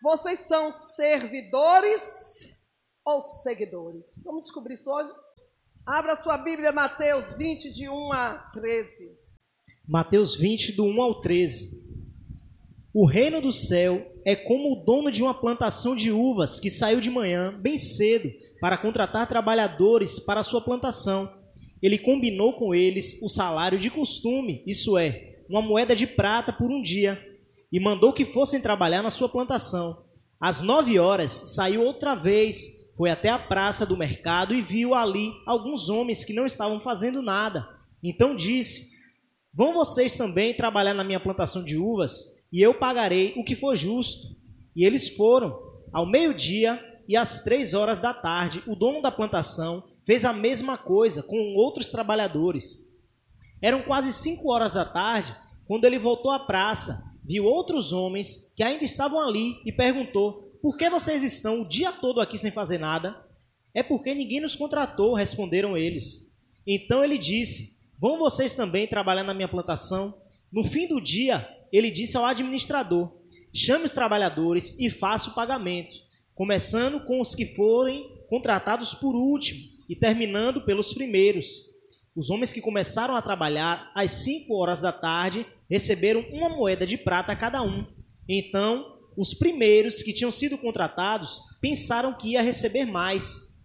Vocês 0.00 0.38
são 0.40 0.70
servidores 0.70 2.56
ou 3.04 3.20
seguidores? 3.20 4.06
Vamos 4.24 4.42
descobrir 4.42 4.74
isso 4.74 4.88
hoje? 4.88 5.10
Abra 5.84 6.14
sua 6.14 6.38
Bíblia, 6.38 6.70
Mateus 6.70 7.32
20, 7.32 7.72
de 7.72 7.88
1 7.88 8.12
a 8.12 8.38
13. 8.52 9.10
Mateus 9.88 10.36
20, 10.36 10.76
do 10.76 10.84
1 10.84 11.02
ao 11.02 11.20
13. 11.20 11.82
O 12.94 13.06
reino 13.06 13.40
do 13.40 13.50
céu 13.50 14.12
é 14.24 14.36
como 14.36 14.72
o 14.72 14.84
dono 14.84 15.10
de 15.10 15.20
uma 15.20 15.34
plantação 15.34 15.96
de 15.96 16.12
uvas 16.12 16.60
que 16.60 16.70
saiu 16.70 17.00
de 17.00 17.10
manhã, 17.10 17.58
bem 17.60 17.76
cedo, 17.76 18.30
para 18.60 18.78
contratar 18.78 19.26
trabalhadores 19.26 20.20
para 20.20 20.40
a 20.40 20.44
sua 20.44 20.60
plantação. 20.60 21.32
Ele 21.82 21.98
combinou 21.98 22.56
com 22.56 22.72
eles 22.72 23.20
o 23.20 23.28
salário 23.28 23.80
de 23.80 23.90
costume, 23.90 24.62
isso 24.64 24.96
é, 24.96 25.42
uma 25.48 25.62
moeda 25.62 25.96
de 25.96 26.06
prata 26.06 26.52
por 26.52 26.70
um 26.70 26.80
dia 26.80 27.20
e 27.72 27.80
mandou 27.80 28.12
que 28.12 28.24
fossem 28.24 28.60
trabalhar 28.60 29.02
na 29.02 29.10
sua 29.10 29.28
plantação. 29.28 30.04
Às 30.40 30.62
nove 30.62 30.98
horas, 30.98 31.32
saiu 31.54 31.82
outra 31.82 32.14
vez, 32.14 32.88
foi 32.96 33.10
até 33.10 33.28
a 33.28 33.38
praça 33.38 33.84
do 33.84 33.96
mercado 33.96 34.54
e 34.54 34.62
viu 34.62 34.94
ali 34.94 35.32
alguns 35.46 35.88
homens 35.88 36.24
que 36.24 36.32
não 36.32 36.46
estavam 36.46 36.80
fazendo 36.80 37.22
nada. 37.22 37.68
Então 38.02 38.34
disse: 38.34 38.96
Vão 39.52 39.74
vocês 39.74 40.16
também 40.16 40.56
trabalhar 40.56 40.94
na 40.94 41.04
minha 41.04 41.20
plantação 41.20 41.64
de 41.64 41.76
uvas, 41.76 42.36
e 42.52 42.60
eu 42.60 42.74
pagarei 42.74 43.34
o 43.36 43.44
que 43.44 43.56
for 43.56 43.76
justo. 43.76 44.36
E 44.74 44.84
eles 44.84 45.08
foram. 45.16 45.66
Ao 45.92 46.04
meio-dia 46.04 46.78
e 47.08 47.16
às 47.16 47.42
três 47.42 47.72
horas 47.72 47.98
da 47.98 48.12
tarde, 48.12 48.62
o 48.66 48.76
dono 48.76 49.00
da 49.00 49.10
plantação 49.10 49.82
fez 50.04 50.24
a 50.24 50.32
mesma 50.32 50.76
coisa 50.76 51.22
com 51.22 51.54
outros 51.56 51.88
trabalhadores. 51.90 52.86
Eram 53.62 53.82
quase 53.82 54.12
cinco 54.12 54.52
horas 54.52 54.74
da 54.74 54.84
tarde 54.84 55.34
quando 55.66 55.84
ele 55.84 55.98
voltou 55.98 56.30
à 56.30 56.38
praça 56.38 57.07
viu 57.28 57.44
outros 57.44 57.92
homens 57.92 58.50
que 58.56 58.62
ainda 58.62 58.82
estavam 58.84 59.20
ali 59.20 59.60
e 59.66 59.70
perguntou: 59.70 60.58
Por 60.62 60.78
que 60.78 60.88
vocês 60.88 61.22
estão 61.22 61.60
o 61.60 61.68
dia 61.68 61.92
todo 61.92 62.22
aqui 62.22 62.38
sem 62.38 62.50
fazer 62.50 62.78
nada? 62.78 63.22
É 63.74 63.82
porque 63.82 64.14
ninguém 64.14 64.40
nos 64.40 64.56
contratou, 64.56 65.12
responderam 65.12 65.76
eles. 65.76 66.32
Então 66.66 67.04
ele 67.04 67.18
disse: 67.18 67.78
Vão 68.00 68.18
vocês 68.18 68.54
também 68.54 68.88
trabalhar 68.88 69.24
na 69.24 69.34
minha 69.34 69.48
plantação? 69.48 70.14
No 70.50 70.64
fim 70.64 70.88
do 70.88 70.98
dia, 70.98 71.46
ele 71.70 71.90
disse 71.90 72.16
ao 72.16 72.24
administrador: 72.24 73.12
Chame 73.52 73.84
os 73.84 73.92
trabalhadores 73.92 74.78
e 74.80 74.88
faça 74.88 75.30
o 75.30 75.34
pagamento, 75.34 75.96
começando 76.34 77.04
com 77.04 77.20
os 77.20 77.34
que 77.34 77.54
forem 77.54 78.08
contratados 78.30 78.94
por 78.94 79.14
último 79.14 79.60
e 79.86 79.94
terminando 79.94 80.62
pelos 80.62 80.94
primeiros. 80.94 81.77
Os 82.18 82.30
homens 82.30 82.52
que 82.52 82.60
começaram 82.60 83.14
a 83.14 83.22
trabalhar 83.22 83.92
às 83.94 84.10
cinco 84.10 84.56
horas 84.56 84.80
da 84.80 84.90
tarde 84.90 85.46
receberam 85.70 86.20
uma 86.32 86.48
moeda 86.48 86.84
de 86.84 86.98
prata 86.98 87.36
cada 87.36 87.62
um. 87.62 87.86
Então, 88.28 88.98
os 89.16 89.32
primeiros 89.32 90.02
que 90.02 90.12
tinham 90.12 90.32
sido 90.32 90.58
contratados 90.58 91.40
pensaram 91.60 92.12
que 92.12 92.30
ia 92.30 92.42
receber 92.42 92.86
mais. 92.86 93.56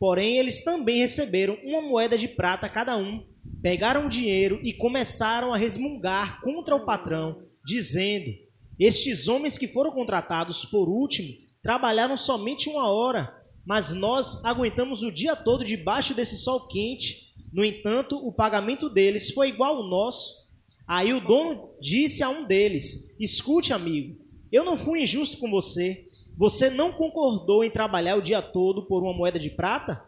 Porém, 0.00 0.36
eles 0.36 0.64
também 0.64 0.98
receberam 0.98 1.56
uma 1.62 1.80
moeda 1.80 2.18
de 2.18 2.26
prata 2.26 2.68
cada 2.68 2.96
um. 2.96 3.24
Pegaram 3.62 4.06
o 4.06 4.08
dinheiro 4.08 4.58
e 4.64 4.72
começaram 4.72 5.54
a 5.54 5.56
resmungar 5.56 6.40
contra 6.40 6.74
o 6.74 6.84
patrão, 6.84 7.44
dizendo: 7.64 8.32
Estes 8.80 9.28
homens 9.28 9.56
que 9.56 9.68
foram 9.68 9.92
contratados 9.92 10.64
por 10.64 10.88
último 10.88 11.32
trabalharam 11.62 12.16
somente 12.16 12.68
uma 12.68 12.90
hora, 12.90 13.32
mas 13.64 13.92
nós 13.94 14.44
aguentamos 14.44 15.04
o 15.04 15.12
dia 15.12 15.36
todo 15.36 15.64
debaixo 15.64 16.14
desse 16.14 16.36
sol 16.36 16.66
quente 16.66 17.31
no 17.52 17.62
entanto, 17.62 18.16
o 18.16 18.32
pagamento 18.32 18.88
deles 18.88 19.30
foi 19.30 19.50
igual 19.50 19.76
ao 19.76 19.88
nosso. 19.88 20.50
Aí 20.86 21.12
o 21.12 21.20
dono 21.20 21.76
disse 21.78 22.22
a 22.22 22.30
um 22.30 22.46
deles: 22.46 23.14
Escute, 23.20 23.72
amigo, 23.74 24.18
eu 24.50 24.64
não 24.64 24.76
fui 24.76 25.02
injusto 25.02 25.38
com 25.38 25.50
você. 25.50 26.08
Você 26.36 26.70
não 26.70 26.92
concordou 26.92 27.62
em 27.62 27.70
trabalhar 27.70 28.16
o 28.16 28.22
dia 28.22 28.40
todo 28.40 28.86
por 28.86 29.02
uma 29.02 29.12
moeda 29.12 29.38
de 29.38 29.50
prata? 29.50 30.02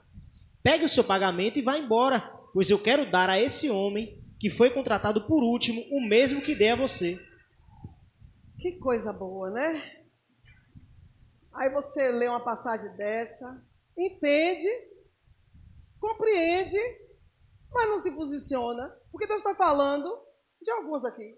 Pegue 0.62 0.84
o 0.84 0.88
seu 0.88 1.04
pagamento 1.04 1.58
e 1.58 1.62
vá 1.62 1.76
embora, 1.76 2.20
pois 2.54 2.70
eu 2.70 2.78
quero 2.78 3.10
dar 3.10 3.28
a 3.28 3.38
esse 3.38 3.68
homem 3.68 4.18
que 4.40 4.48
foi 4.48 4.70
contratado 4.70 5.26
por 5.26 5.42
último 5.44 5.84
o 5.90 6.00
mesmo 6.00 6.40
que 6.40 6.54
dei 6.54 6.70
a 6.70 6.76
você. 6.76 7.20
Que 8.58 8.72
coisa 8.72 9.12
boa, 9.12 9.50
né? 9.50 9.82
Aí 11.52 11.70
você 11.70 12.10
lê 12.10 12.26
uma 12.26 12.40
passagem 12.40 12.96
dessa, 12.96 13.62
entende, 13.96 14.66
compreende 16.00 16.78
mas 17.74 17.88
não 17.88 17.98
se 17.98 18.12
posiciona, 18.12 18.88
porque 19.10 19.26
Deus 19.26 19.38
está 19.38 19.54
falando 19.54 20.24
de 20.62 20.70
alguns 20.70 21.04
aqui, 21.04 21.36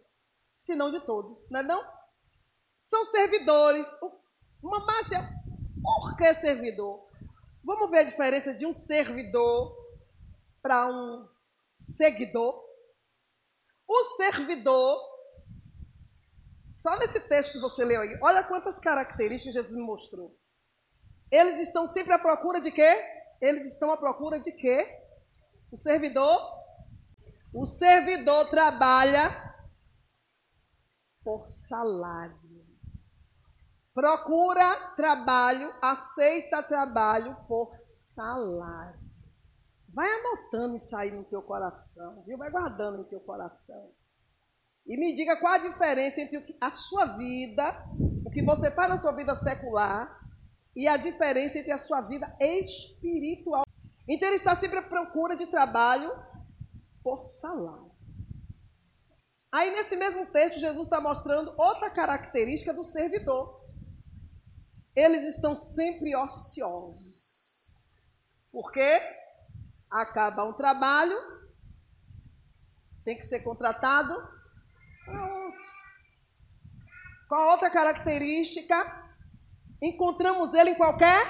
se 0.58 0.76
não 0.76 0.90
de 0.90 1.00
todos, 1.00 1.42
não 1.50 1.60
é 1.60 1.62
não? 1.62 1.96
São 2.84 3.04
servidores. 3.06 3.86
Uma 4.62 4.84
Márcia, 4.84 5.28
por 5.82 6.16
que 6.16 6.34
servidor? 6.34 7.08
Vamos 7.64 7.90
ver 7.90 8.00
a 8.00 8.04
diferença 8.04 8.54
de 8.54 8.66
um 8.66 8.72
servidor 8.72 9.74
para 10.62 10.86
um 10.86 11.26
seguidor. 11.74 12.62
O 13.88 14.04
servidor, 14.16 15.00
só 16.70 16.98
nesse 16.98 17.20
texto 17.20 17.52
que 17.52 17.60
você 17.60 17.84
leu 17.84 18.02
aí, 18.02 18.18
olha 18.22 18.44
quantas 18.44 18.78
características 18.78 19.54
Jesus 19.54 19.74
me 19.74 19.82
mostrou. 19.82 20.36
Eles 21.30 21.60
estão 21.60 21.86
sempre 21.86 22.12
à 22.12 22.18
procura 22.18 22.60
de 22.60 22.70
quê? 22.70 23.02
Eles 23.40 23.72
estão 23.72 23.90
à 23.90 23.96
procura 23.96 24.38
de 24.38 24.52
quê? 24.52 25.05
O 25.76 25.78
servidor, 25.78 26.40
o 27.52 27.66
servidor 27.66 28.48
trabalha 28.48 29.28
por 31.22 31.46
salário. 31.50 32.64
Procura 33.92 34.74
trabalho, 34.96 35.70
aceita 35.82 36.62
trabalho 36.62 37.36
por 37.46 37.76
salário. 38.14 38.98
Vai 39.92 40.08
anotando 40.08 40.76
isso 40.76 40.96
aí 40.96 41.10
no 41.10 41.24
teu 41.24 41.42
coração, 41.42 42.24
viu? 42.26 42.38
Vai 42.38 42.50
guardando 42.50 42.96
no 42.96 43.04
teu 43.04 43.20
coração. 43.20 43.92
E 44.86 44.96
me 44.96 45.14
diga 45.14 45.36
qual 45.36 45.52
a 45.52 45.58
diferença 45.58 46.22
entre 46.22 46.56
a 46.58 46.70
sua 46.70 47.18
vida, 47.18 47.84
o 48.24 48.30
que 48.30 48.42
você 48.42 48.70
faz 48.70 48.88
na 48.88 48.98
sua 48.98 49.12
vida 49.12 49.34
secular, 49.34 50.26
e 50.74 50.88
a 50.88 50.96
diferença 50.96 51.58
entre 51.58 51.72
a 51.72 51.78
sua 51.78 52.00
vida 52.00 52.34
espiritual. 52.40 53.65
Então 54.08 54.28
ele 54.28 54.36
está 54.36 54.54
sempre 54.54 54.78
à 54.78 54.82
procura 54.82 55.36
de 55.36 55.46
trabalho 55.46 56.10
por 57.02 57.26
salário. 57.26 57.90
Aí 59.50 59.70
nesse 59.70 59.96
mesmo 59.96 60.26
texto, 60.26 60.60
Jesus 60.60 60.86
está 60.86 61.00
mostrando 61.00 61.54
outra 61.56 61.90
característica 61.90 62.72
do 62.72 62.84
servidor. 62.84 63.64
Eles 64.94 65.24
estão 65.24 65.56
sempre 65.56 66.14
ociosos. 66.14 67.46
Por 68.52 68.70
quê? 68.72 69.00
Acaba 69.90 70.44
um 70.44 70.52
trabalho, 70.52 71.16
tem 73.04 73.16
que 73.16 73.26
ser 73.26 73.40
contratado. 73.40 74.14
Qual 77.28 77.50
outra 77.50 77.70
característica? 77.70 78.76
Encontramos 79.80 80.54
ele 80.54 80.70
em 80.70 80.76
qualquer 80.76 81.24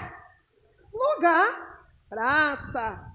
lugar 0.93 1.76
praça, 2.09 3.15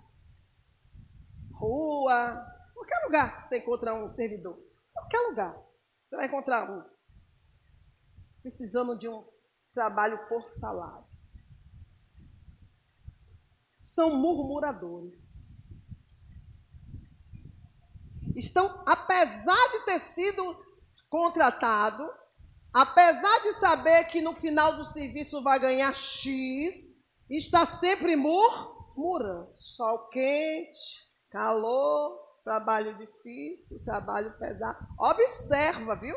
rua, 1.54 2.46
qualquer 2.74 3.04
lugar 3.06 3.48
você 3.48 3.60
encontra 3.60 3.94
um 3.94 4.10
servidor. 4.10 4.60
Qualquer 4.94 5.20
lugar 5.30 5.58
você 6.06 6.16
vai 6.16 6.26
encontrar 6.26 6.70
um. 6.70 6.84
Precisando 8.42 8.98
de 8.98 9.08
um 9.08 9.26
trabalho 9.74 10.28
por 10.28 10.50
salário. 10.50 11.06
São 13.80 14.16
murmuradores. 14.16 16.10
Estão, 18.36 18.84
apesar 18.86 19.72
de 19.72 19.86
ter 19.86 20.00
sido 20.00 20.66
contratado, 21.10 22.10
apesar 22.74 23.40
de 23.44 23.54
saber 23.54 24.06
que 24.06 24.22
no 24.22 24.34
final 24.34 24.76
do 24.78 24.84
serviço 24.84 25.44
vai 25.44 25.60
ganhar 25.60 25.94
X, 25.94 26.90
está 27.30 27.66
sempre 27.66 28.16
mur 28.16 28.81
murando. 28.96 29.54
Sol 29.58 30.10
quente, 30.10 31.08
calor, 31.30 32.20
trabalho 32.44 32.96
difícil, 32.98 33.84
trabalho 33.84 34.38
pesado. 34.38 34.80
Observa, 34.98 35.96
viu? 35.96 36.16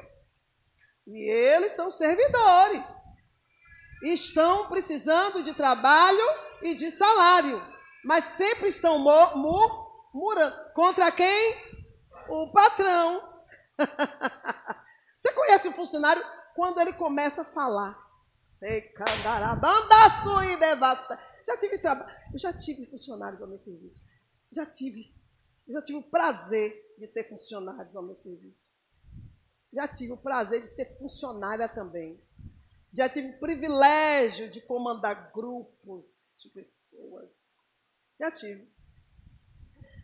E 1.07 1.31
eles 1.31 1.73
são 1.73 1.91
servidores. 1.91 2.87
Estão 4.03 4.69
precisando 4.69 5.43
de 5.43 5.55
trabalho 5.55 6.25
e 6.63 6.75
de 6.75 6.91
salário. 6.91 7.63
Mas 8.05 8.25
sempre 8.25 8.69
estão 8.69 8.99
murmurando. 8.99 10.57
Contra 10.75 11.11
quem? 11.11 11.55
O 12.29 12.51
patrão. 12.53 13.23
Você 15.17 15.33
conhece 15.33 15.69
o 15.69 15.73
funcionário 15.73 16.23
quando 16.55 16.81
ele 16.81 16.93
começa 16.93 17.43
a 17.43 17.47
falar. 17.47 17.99
Ei, 18.63 18.81
candarabanda, 18.81 20.11
sui, 20.23 20.57
devasta. 20.57 21.19
Já 21.47 21.57
tive 21.57 21.79
trabalho, 21.79 22.11
eu 22.33 22.39
já 22.39 22.53
tive 22.53 22.87
funcionários 22.87 23.41
ao 23.41 23.49
meu 23.49 23.59
serviço. 23.59 24.03
Já 24.51 24.65
tive. 24.65 25.15
Eu 25.67 25.75
já 25.75 25.83
tive 25.83 25.99
o 25.99 26.03
prazer 26.03 26.95
de 26.99 27.07
ter 27.09 27.29
funcionários 27.29 27.95
ao 27.95 28.03
meu 28.03 28.15
serviço. 28.15 28.73
Já 29.73 29.89
tive 29.89 30.13
o 30.13 30.17
prazer 30.17 30.63
de 30.63 30.69
ser 30.69 30.97
funcionária 30.99 31.69
também. 31.69 32.21
Já 32.93 33.09
tive 33.09 33.31
o 33.31 33.41
privilégio 33.41 34.49
de 34.51 34.61
comandar 34.61 35.33
grupos 35.33 36.41
de 36.43 36.51
pessoas. 36.51 37.35
Já 38.19 38.31
tive. 38.31 38.73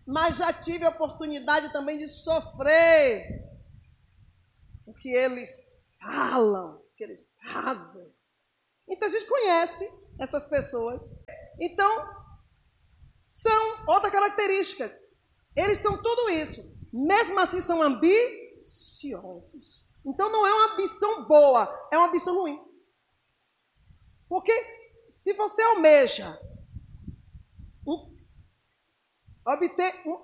Mas 0.05 0.39
já 0.39 0.53
tive 0.53 0.85
a 0.85 0.91
oportunidade 0.91 1.73
também 1.73 1.99
de 1.99 2.09
sofrer 2.09 3.49
o 4.85 4.93
que 4.93 5.11
eles 5.11 5.81
falam, 6.01 6.79
o 6.79 6.95
que 6.97 7.05
eles 7.05 7.33
fazem. 7.41 8.13
Então 8.89 9.07
a 9.07 9.11
gente 9.11 9.27
conhece 9.27 10.00
essas 10.21 10.45
pessoas. 10.45 11.19
Então, 11.59 12.07
são 13.23 13.87
outras 13.89 14.13
características. 14.13 14.93
Eles 15.57 15.79
são 15.79 16.01
tudo 16.01 16.29
isso. 16.29 16.77
Mesmo 16.93 17.41
assim, 17.41 17.63
são 17.63 17.83
ambiciosos. 17.83 19.89
Então, 20.05 20.31
não 20.31 20.47
é 20.47 20.53
uma 20.53 20.75
ambição 20.75 21.27
boa, 21.27 21.89
é 21.91 21.97
uma 21.97 22.09
ambição 22.09 22.37
ruim. 22.37 22.61
Porque 24.29 24.53
se 25.09 25.33
você 25.33 25.63
almeja 25.63 26.39
um, 27.87 28.15
obter 29.47 30.07
um, 30.07 30.23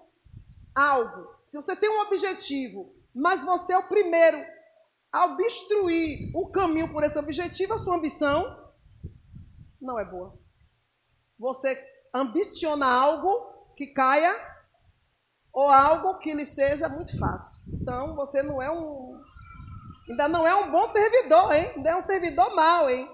algo, 0.75 1.35
se 1.49 1.57
você 1.57 1.75
tem 1.75 1.89
um 1.89 2.01
objetivo, 2.01 2.95
mas 3.15 3.43
você 3.43 3.73
é 3.73 3.79
o 3.79 3.89
primeiro 3.89 4.37
a 5.11 5.25
obstruir 5.27 6.31
o 6.35 6.49
caminho 6.49 6.93
por 6.93 7.03
esse 7.03 7.19
objetivo, 7.19 7.73
a 7.73 7.79
sua 7.79 7.97
ambição 7.97 8.66
não 9.87 9.99
é 9.99 10.05
boa. 10.05 10.39
Você 11.39 11.83
ambiciona 12.13 12.87
algo 12.87 13.75
que 13.77 13.87
caia 13.89 14.35
ou 15.53 15.71
algo 15.71 16.19
que 16.19 16.35
lhe 16.35 16.45
seja 16.45 16.89
muito 16.89 17.19
fácil. 17.19 17.63
Então, 17.73 18.15
você 18.15 18.43
não 18.43 18.61
é 18.61 18.71
um. 18.71 19.23
Ainda 20.09 20.29
não 20.29 20.47
é 20.47 20.55
um 20.55 20.71
bom 20.71 20.87
servidor, 20.87 21.53
hein? 21.53 21.73
Ainda 21.77 21.91
é 21.91 21.97
um 21.97 22.03
servidor 22.03 22.55
mau, 22.55 22.91
hein? 22.91 23.11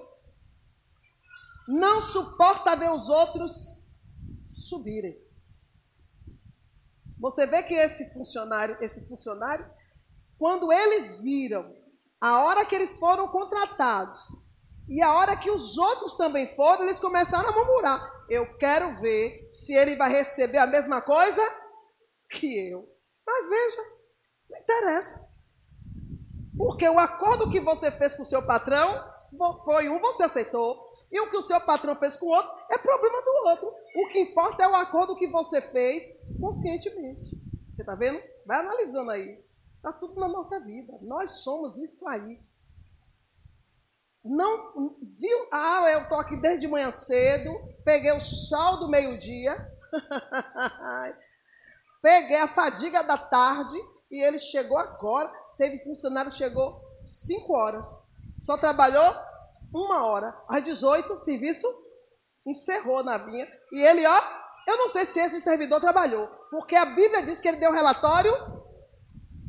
Não 1.69 2.03
suporta 2.03 2.75
ver 2.75 2.91
os 2.91 3.09
outros 3.09 3.87
subirem. 4.49 5.17
Você 7.19 7.47
vê 7.47 7.63
que 7.63 7.75
esse 7.75 8.13
funcionário, 8.13 8.77
esses 8.81 9.09
funcionários, 9.09 9.71
quando 10.37 10.73
eles 10.73 11.23
viram 11.23 11.73
a 12.21 12.43
hora 12.43 12.65
que 12.65 12.75
eles 12.75 12.99
foram 12.99 13.29
contratados 13.29 14.29
e 14.93 15.01
a 15.01 15.15
hora 15.15 15.35
que 15.35 15.51
os 15.51 15.79
outros 15.79 16.19
também 16.19 16.55
foram, 16.55 16.83
eles 16.83 17.01
começaram 17.01 17.49
a 17.49 17.53
murmurar. 17.53 18.27
Eu 18.29 18.59
quero 18.59 19.01
ver 19.01 19.47
se 19.51 19.73
ele 19.73 19.97
vai 19.97 20.11
receber 20.11 20.59
a 20.59 20.67
mesma 20.67 21.01
coisa 21.01 21.41
que 22.31 22.69
eu. 22.69 22.87
Mas 23.27 23.49
veja, 23.49 23.83
não 24.51 24.59
interessa. 24.59 25.29
Porque 26.59 26.87
o 26.87 26.99
acordo 26.99 27.51
que 27.51 27.59
você 27.59 27.91
fez 27.91 28.15
com 28.15 28.23
o 28.23 28.27
seu 28.27 28.45
patrão 28.45 29.03
foi 29.65 29.89
um, 29.89 29.99
você 29.99 30.25
aceitou. 30.25 30.79
E 31.11 31.19
o 31.21 31.31
que 31.31 31.39
o 31.39 31.43
seu 31.43 31.59
patrão 31.63 31.97
fez 31.97 32.19
com 32.19 32.27
o 32.27 32.31
outro 32.37 32.53
é 32.71 32.77
problema 32.77 33.23
do 33.23 33.49
outro. 33.49 33.75
O 33.97 34.09
que 34.09 34.21
importa 34.21 34.63
é 34.63 34.69
o 34.69 34.77
acordo 34.77 35.17
que 35.17 35.27
você 35.27 35.63
fez 35.63 36.03
conscientemente. 36.39 37.31
Você 37.75 37.81
está 37.81 37.95
vendo? 37.95 38.23
Vai 38.45 38.61
analisando 38.61 39.11
aí. 39.11 39.43
Está 39.77 39.91
tudo 39.91 40.21
na 40.21 40.29
nossa 40.29 40.61
vida. 40.61 40.99
Nós 41.01 41.43
somos 41.43 41.79
isso 41.79 42.07
aí. 42.07 42.39
Não 44.25 44.97
viu? 45.03 45.49
Ah, 45.53 45.85
eu 45.91 46.03
estou 46.03 46.19
aqui 46.19 46.37
desde 46.37 46.69
manhã 46.69 46.93
cedo, 46.93 47.51
peguei 47.85 48.13
o 48.13 48.21
sol 48.21 48.79
do 48.79 48.89
meio-dia, 48.89 49.57
peguei 52.01 52.41
a 52.41 52.47
fadiga 52.47 53.03
da 53.03 53.19
tarde 53.19 53.77
e 54.11 54.23
ele 54.23 54.39
chegou 54.39 54.79
agora. 54.79 55.33
Teve 55.59 55.83
funcionário 55.83 56.33
chegou 56.33 56.81
5 57.05 57.53
horas, 57.53 57.89
só 58.43 58.57
trabalhou 58.57 59.15
uma 59.75 60.07
hora. 60.07 60.37
Às 60.49 60.65
18, 60.65 61.15
o 61.15 61.19
serviço 61.19 61.67
encerrou 62.47 63.03
na 63.03 63.19
minha. 63.19 63.47
E 63.73 63.83
ele, 63.85 64.07
ó, 64.07 64.21
eu 64.69 64.77
não 64.77 64.89
sei 64.89 65.05
se 65.05 65.19
esse 65.19 65.41
servidor 65.41 65.81
trabalhou, 65.81 66.29
porque 66.51 66.77
a 66.77 66.85
Bíblia 66.85 67.23
diz 67.23 67.41
que 67.41 67.49
ele 67.49 67.59
deu 67.59 67.71
um 67.71 67.75
relatório 67.75 68.33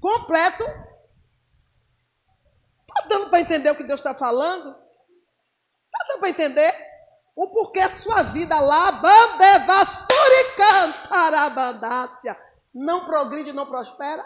completo 0.01 0.63
Está 3.03 3.17
dando 3.17 3.29
para 3.29 3.41
entender 3.41 3.69
o 3.69 3.75
que 3.75 3.83
Deus 3.83 3.99
está 3.99 4.13
falando? 4.13 4.69
Está 4.69 6.05
dando 6.07 6.19
para 6.19 6.29
entender? 6.29 6.73
O 7.35 7.47
porquê 7.49 7.81
a 7.81 7.89
sua 7.89 8.23
vida 8.23 8.59
lá, 8.59 8.91
bandevasturi 8.93 10.55
cantarabandácia, 10.55 12.39
não 12.73 13.05
progride, 13.05 13.51
não 13.51 13.65
prospera? 13.65 14.23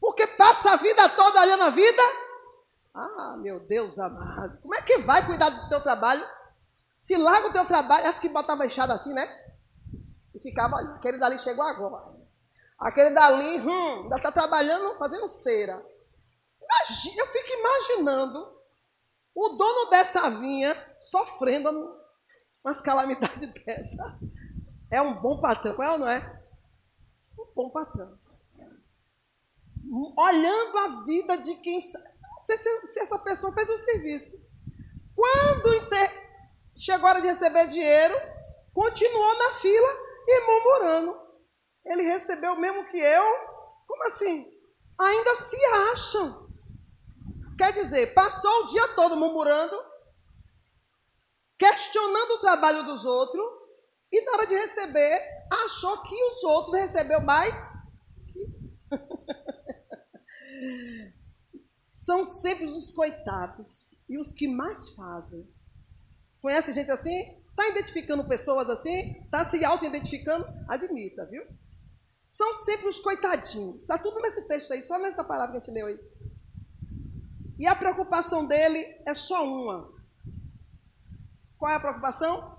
Porque 0.00 0.26
passa 0.26 0.72
a 0.72 0.76
vida 0.76 1.08
toda 1.10 1.40
olhando 1.40 1.62
a 1.62 1.70
vida? 1.70 2.02
Ah, 2.94 3.36
meu 3.38 3.60
Deus 3.60 3.98
amado, 3.98 4.58
como 4.60 4.74
é 4.74 4.82
que 4.82 4.98
vai 4.98 5.24
cuidar 5.24 5.48
do 5.48 5.68
teu 5.70 5.80
trabalho? 5.80 6.26
Se 6.98 7.16
larga 7.16 7.48
o 7.48 7.52
teu 7.52 7.64
trabalho, 7.64 8.08
acho 8.08 8.20
que 8.20 8.28
botava 8.28 8.66
enxada 8.66 8.92
assim, 8.92 9.12
né? 9.12 9.26
E 10.34 10.40
ficava, 10.40 10.78
aquele 10.96 11.18
dali 11.18 11.38
chegou 11.38 11.64
agora. 11.64 12.12
Aquele 12.78 13.10
dali, 13.10 13.60
hum, 13.60 14.02
ainda 14.02 14.16
está 14.16 14.30
trabalhando, 14.30 14.98
fazendo 14.98 15.26
cera. 15.28 15.82
Eu 17.16 17.26
fico 17.26 17.48
imaginando 17.58 18.62
o 19.34 19.48
dono 19.50 19.90
dessa 19.90 20.28
vinha 20.30 20.74
sofrendo 20.98 21.70
umas 22.64 22.80
calamidades 22.82 23.52
dessa. 23.64 24.18
É 24.90 25.00
um 25.00 25.20
bom 25.20 25.40
patrão, 25.40 25.82
é 25.82 25.90
ou 25.90 25.98
não 25.98 26.08
é? 26.08 26.42
Um 27.38 27.46
bom 27.54 27.70
patrão. 27.70 28.18
Olhando 30.16 30.78
a 30.78 31.04
vida 31.04 31.38
de 31.38 31.54
quem. 31.56 31.80
Não 31.80 32.38
sei 32.38 32.56
se, 32.56 32.86
se 32.88 33.00
essa 33.00 33.18
pessoa 33.18 33.52
fez 33.52 33.68
um 33.68 33.78
serviço. 33.78 34.42
Quando 35.14 35.74
inter... 35.74 36.30
chegou 36.76 37.06
a 37.06 37.10
hora 37.10 37.20
de 37.20 37.28
receber 37.28 37.68
dinheiro, 37.68 38.14
continuou 38.72 39.38
na 39.38 39.52
fila 39.52 39.88
e 40.26 40.46
murmurando. 40.46 41.20
Ele 41.84 42.02
recebeu 42.02 42.56
mesmo 42.56 42.88
que 42.90 42.98
eu. 42.98 43.24
Como 43.86 44.04
assim? 44.04 44.46
Ainda 44.98 45.34
se 45.34 45.56
acham. 45.92 46.51
Quer 47.56 47.72
dizer, 47.72 48.14
passou 48.14 48.50
o 48.50 48.66
dia 48.66 48.88
todo 48.94 49.16
murmurando, 49.16 49.76
questionando 51.58 52.32
o 52.32 52.40
trabalho 52.40 52.84
dos 52.84 53.04
outros, 53.04 53.44
e 54.10 54.24
na 54.24 54.32
hora 54.32 54.46
de 54.46 54.54
receber, 54.54 55.20
achou 55.64 56.02
que 56.02 56.14
os 56.32 56.42
outros 56.44 56.76
recebeu 56.76 57.20
mais. 57.20 57.54
São 61.90 62.24
sempre 62.24 62.64
os 62.64 62.90
coitados 62.90 63.94
e 64.08 64.18
os 64.18 64.32
que 64.32 64.48
mais 64.48 64.90
fazem. 64.90 65.48
Conhece 66.40 66.72
gente 66.72 66.90
assim? 66.90 67.40
Está 67.50 67.68
identificando 67.68 68.26
pessoas 68.26 68.68
assim? 68.68 69.22
Está 69.24 69.44
se 69.44 69.64
auto-identificando? 69.64 70.44
Admita, 70.68 71.24
viu? 71.26 71.44
São 72.28 72.52
sempre 72.54 72.88
os 72.88 72.98
coitadinhos. 72.98 73.80
Está 73.82 73.98
tudo 73.98 74.20
nesse 74.20 74.42
texto 74.48 74.72
aí, 74.72 74.82
só 74.82 74.98
nessa 74.98 75.22
palavra 75.22 75.52
que 75.52 75.58
a 75.58 75.60
gente 75.60 75.74
leu 75.74 75.86
aí. 75.86 76.11
E 77.62 77.66
a 77.68 77.76
preocupação 77.76 78.44
dele 78.44 79.00
é 79.06 79.14
só 79.14 79.46
uma. 79.46 79.88
Qual 81.56 81.70
é 81.70 81.76
a 81.76 81.80
preocupação? 81.80 82.58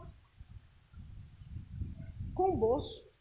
Com 2.34 2.52
o 2.52 2.56
bolso. 2.56 3.12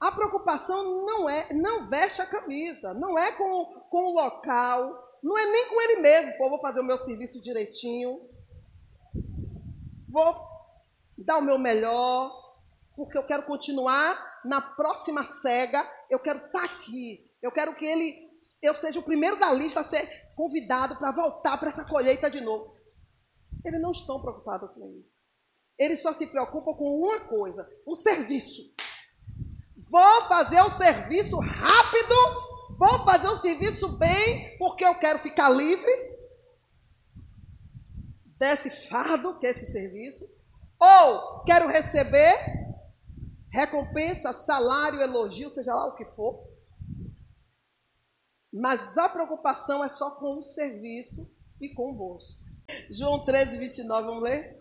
A 0.00 0.10
preocupação 0.10 1.06
não 1.06 1.30
é, 1.30 1.54
não 1.54 1.88
veste 1.88 2.20
a 2.20 2.26
camisa, 2.26 2.92
não 2.92 3.16
é 3.16 3.30
com, 3.30 3.66
com 3.88 4.06
o 4.06 4.14
local, 4.14 5.20
não 5.22 5.38
é 5.38 5.46
nem 5.46 5.68
com 5.68 5.80
ele 5.80 6.00
mesmo. 6.00 6.36
Pô, 6.36 6.50
vou 6.50 6.60
fazer 6.60 6.80
o 6.80 6.84
meu 6.84 6.98
serviço 6.98 7.40
direitinho, 7.40 8.28
vou 10.08 10.36
dar 11.16 11.38
o 11.38 11.42
meu 11.42 11.60
melhor, 11.60 12.56
porque 12.96 13.16
eu 13.16 13.24
quero 13.24 13.44
continuar 13.44 14.40
na 14.44 14.60
próxima 14.60 15.24
cega, 15.24 15.88
eu 16.10 16.18
quero 16.18 16.44
estar 16.46 16.62
tá 16.62 16.64
aqui, 16.64 17.24
eu 17.40 17.52
quero 17.52 17.76
que 17.76 17.86
ele 17.86 18.31
eu 18.62 18.74
seja 18.74 18.98
o 18.98 19.02
primeiro 19.02 19.38
da 19.38 19.52
lista 19.52 19.80
a 19.80 19.84
ser 19.84 20.32
convidado 20.34 20.96
para 20.96 21.12
voltar 21.12 21.58
para 21.58 21.70
essa 21.70 21.84
colheita 21.84 22.30
de 22.30 22.40
novo. 22.40 22.74
Eles 23.64 23.80
não 23.80 23.90
estão 23.90 24.20
preocupados 24.20 24.70
com 24.72 24.90
isso. 24.98 25.22
Eles 25.78 26.00
só 26.00 26.12
se 26.12 26.26
preocupam 26.26 26.74
com 26.74 26.98
uma 26.98 27.20
coisa: 27.20 27.68
o 27.86 27.94
serviço. 27.94 28.74
Vou 29.88 30.22
fazer 30.22 30.60
o 30.62 30.70
serviço 30.70 31.38
rápido, 31.38 32.14
vou 32.78 33.04
fazer 33.04 33.28
o 33.28 33.36
serviço 33.36 33.88
bem, 33.98 34.56
porque 34.58 34.84
eu 34.84 34.94
quero 34.94 35.18
ficar 35.18 35.50
livre 35.50 36.12
desse 38.38 38.70
fardo 38.88 39.38
que 39.38 39.46
é 39.46 39.50
esse 39.50 39.70
serviço, 39.70 40.28
ou 40.80 41.44
quero 41.44 41.68
receber 41.68 42.34
recompensa, 43.52 44.32
salário, 44.32 45.02
elogio, 45.02 45.50
seja 45.50 45.74
lá 45.74 45.86
o 45.86 45.94
que 45.94 46.06
for, 46.06 46.42
mas 48.52 48.96
a 48.98 49.08
preocupação 49.08 49.82
é 49.82 49.88
só 49.88 50.10
com 50.10 50.38
o 50.38 50.42
serviço 50.42 51.30
e 51.60 51.70
com 51.70 51.90
o 51.90 51.94
bolso. 51.94 52.38
João 52.90 53.24
13, 53.24 53.56
29, 53.56 54.06
vamos 54.06 54.22
ler? 54.22 54.60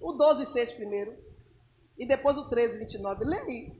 O 0.00 0.12
12, 0.12 0.46
6 0.46 0.72
primeiro. 0.72 1.16
E 1.96 2.06
depois 2.06 2.36
o 2.36 2.48
13, 2.48 2.78
29. 2.78 3.24
Lê 3.24 3.38
aí. 3.38 3.78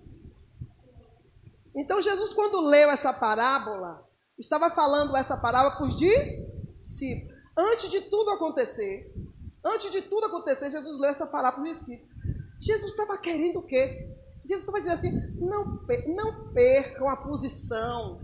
Então 1.75 2.01
Jesus, 2.01 2.33
quando 2.33 2.61
leu 2.61 2.91
essa 2.91 3.13
parábola, 3.13 4.07
estava 4.39 4.71
falando 4.71 5.17
essa 5.17 5.37
parábola 5.37 5.77
por 5.77 5.89
discípulos. 5.89 7.37
Antes 7.57 7.91
de 7.91 8.03
tudo 8.03 8.31
acontecer, 8.31 9.13
antes 9.65 9.91
de 9.91 10.03
tudo 10.03 10.27
acontecer, 10.27 10.71
Jesus 10.71 10.99
leu 10.99 11.11
essa 11.11 11.27
parábola 11.27 11.65
para 11.65 11.73
os 11.73 11.79
discípulos. 11.79 12.09
Jesus 12.61 12.93
estava 12.93 13.19
querendo 13.19 13.61
o 13.61 13.67
quê? 13.67 14.09
Jesus 14.45 14.65
estava 14.65 14.81
dizendo 14.81 14.95
assim: 14.95 15.37
não, 15.39 15.81
não 16.15 16.53
percam 16.53 17.09
a 17.09 17.17
posição 17.17 18.21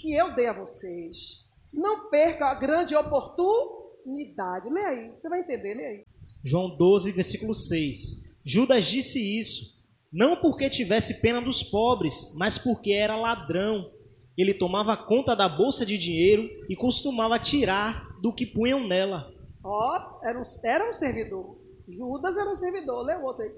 que 0.00 0.14
eu 0.14 0.34
dei 0.34 0.46
a 0.46 0.58
vocês. 0.58 1.44
Não 1.72 2.08
percam 2.08 2.46
a 2.46 2.54
grande 2.54 2.96
oportunidade. 2.96 4.68
Lê 4.68 4.84
aí, 4.84 5.14
você 5.16 5.28
vai 5.28 5.40
entender, 5.40 5.74
lê 5.74 5.86
aí. 5.86 6.04
João 6.42 6.76
12, 6.76 7.12
versículo 7.12 7.54
6. 7.54 8.30
Judas 8.44 8.86
disse 8.86 9.38
isso, 9.38 9.80
não 10.12 10.40
porque 10.40 10.70
tivesse 10.70 11.20
pena 11.20 11.40
dos 11.40 11.62
pobres, 11.62 12.34
mas 12.36 12.58
porque 12.58 12.92
era 12.92 13.16
ladrão. 13.16 13.92
Ele 14.36 14.54
tomava 14.54 14.96
conta 14.96 15.36
da 15.36 15.48
bolsa 15.48 15.84
de 15.84 15.98
dinheiro 15.98 16.48
e 16.68 16.74
costumava 16.74 17.38
tirar 17.38 18.18
do 18.20 18.32
que 18.32 18.46
punham 18.46 18.86
nela. 18.86 19.30
Ó, 19.62 19.68
oh, 19.68 20.26
era, 20.26 20.38
um, 20.38 20.42
era 20.64 20.90
um 20.90 20.94
servidor. 20.94 21.58
Judas 21.86 22.36
era 22.36 22.50
um 22.50 22.54
servidor. 22.54 23.04
Lê 23.04 23.16
o 23.16 23.24
outro 23.24 23.42
aí. 23.42 23.52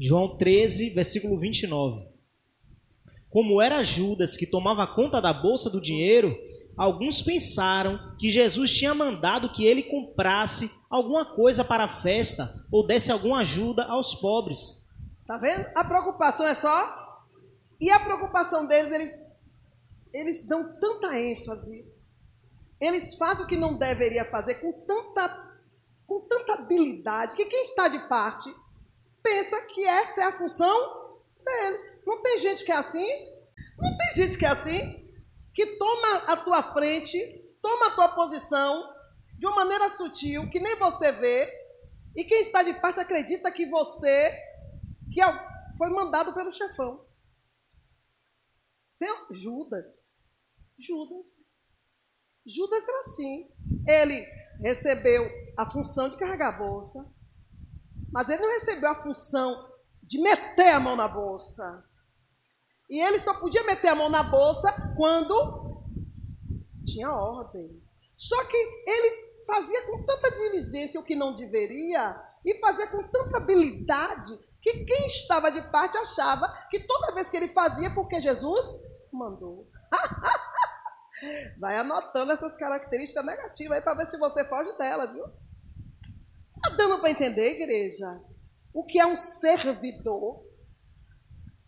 João 0.00 0.36
13, 0.36 0.90
versículo 0.90 1.38
29. 1.38 2.15
Como 3.36 3.60
era 3.60 3.82
Judas 3.82 4.34
que 4.34 4.46
tomava 4.46 4.86
conta 4.86 5.20
da 5.20 5.30
bolsa 5.30 5.68
do 5.68 5.78
dinheiro, 5.78 6.34
alguns 6.74 7.20
pensaram 7.20 8.16
que 8.18 8.30
Jesus 8.30 8.70
tinha 8.74 8.94
mandado 8.94 9.52
que 9.52 9.62
ele 9.62 9.82
comprasse 9.82 10.70
alguma 10.88 11.34
coisa 11.34 11.62
para 11.62 11.84
a 11.84 12.00
festa 12.00 12.64
ou 12.72 12.86
desse 12.86 13.12
alguma 13.12 13.40
ajuda 13.40 13.84
aos 13.84 14.14
pobres. 14.14 14.88
Tá 15.26 15.36
vendo? 15.36 15.66
A 15.74 15.84
preocupação 15.84 16.46
é 16.46 16.54
só. 16.54 17.26
E 17.78 17.90
a 17.90 18.00
preocupação 18.00 18.66
deles, 18.66 18.90
eles, 18.90 19.12
eles 20.14 20.46
dão 20.46 20.74
tanta 20.80 21.20
ênfase. 21.20 21.84
Eles 22.80 23.16
fazem 23.16 23.44
o 23.44 23.46
que 23.46 23.54
não 23.58 23.76
deveria 23.76 24.24
fazer 24.24 24.54
com 24.54 24.72
tanta, 24.72 25.58
com 26.06 26.20
tanta 26.22 26.54
habilidade 26.54 27.36
que 27.36 27.44
quem 27.44 27.64
está 27.64 27.86
de 27.88 27.98
parte 28.08 28.50
pensa 29.22 29.60
que 29.74 29.84
essa 29.84 30.22
é 30.22 30.24
a 30.24 30.38
função 30.38 31.12
dele. 31.44 31.95
Não 32.06 32.22
tem 32.22 32.38
gente 32.38 32.64
que 32.64 32.72
é 32.72 32.76
assim? 32.76 33.06
Não 33.78 33.96
tem 33.96 34.12
gente 34.14 34.38
que 34.38 34.46
é 34.46 34.48
assim? 34.48 35.04
Que 35.52 35.76
toma 35.76 36.18
a 36.26 36.36
tua 36.36 36.62
frente, 36.72 37.18
toma 37.60 37.88
a 37.88 37.90
tua 37.90 38.08
posição 38.08 38.94
de 39.34 39.46
uma 39.46 39.56
maneira 39.56 39.90
sutil, 39.90 40.48
que 40.48 40.60
nem 40.60 40.76
você 40.76 41.12
vê, 41.12 41.50
e 42.14 42.24
quem 42.24 42.40
está 42.40 42.62
de 42.62 42.74
parte 42.80 43.00
acredita 43.00 43.52
que 43.52 43.68
você 43.68 44.30
que 45.12 45.20
é 45.20 45.26
foi 45.76 45.90
mandado 45.90 46.32
pelo 46.32 46.52
chefão. 46.52 47.04
Tem 48.98 49.10
Judas. 49.30 50.10
Judas. 50.78 51.26
Judas 52.46 52.82
era 52.82 53.00
assim. 53.00 53.50
Ele 53.86 54.26
recebeu 54.60 55.28
a 55.56 55.70
função 55.70 56.08
de 56.08 56.16
carregar 56.16 56.48
a 56.48 56.58
bolsa, 56.58 57.10
mas 58.10 58.28
ele 58.28 58.42
não 58.42 58.50
recebeu 58.50 58.90
a 58.90 59.02
função 59.02 59.70
de 60.02 60.20
meter 60.20 60.70
a 60.70 60.80
mão 60.80 60.96
na 60.96 61.08
bolsa. 61.08 61.85
E 62.88 63.00
ele 63.00 63.18
só 63.20 63.34
podia 63.34 63.64
meter 63.64 63.88
a 63.88 63.94
mão 63.94 64.08
na 64.08 64.22
bolsa 64.22 64.94
quando 64.96 65.82
tinha 66.84 67.10
ordem. 67.10 67.82
Só 68.16 68.44
que 68.44 68.56
ele 68.56 69.44
fazia 69.46 69.86
com 69.86 70.04
tanta 70.04 70.30
diligência 70.30 71.00
o 71.00 71.04
que 71.04 71.14
não 71.14 71.36
deveria 71.36 72.20
e 72.44 72.58
fazia 72.60 72.86
com 72.86 73.02
tanta 73.08 73.38
habilidade 73.38 74.38
que 74.62 74.84
quem 74.84 75.06
estava 75.06 75.50
de 75.50 75.62
parte 75.70 75.96
achava 75.96 76.48
que 76.70 76.80
toda 76.80 77.14
vez 77.14 77.28
que 77.28 77.36
ele 77.36 77.52
fazia 77.52 77.94
porque 77.94 78.20
Jesus 78.20 78.66
mandou. 79.12 79.68
Vai 81.58 81.76
anotando 81.78 82.32
essas 82.32 82.56
características 82.56 83.24
negativas 83.24 83.78
aí 83.78 83.84
para 83.84 83.94
ver 83.94 84.08
se 84.08 84.18
você 84.18 84.44
foge 84.44 84.76
delas, 84.76 85.12
viu? 85.12 85.24
Está 86.56 86.76
dando 86.76 87.00
para 87.00 87.10
entender, 87.10 87.60
igreja? 87.60 88.20
O 88.72 88.84
que 88.84 88.98
é 88.98 89.06
um 89.06 89.16
servidor? 89.16 90.44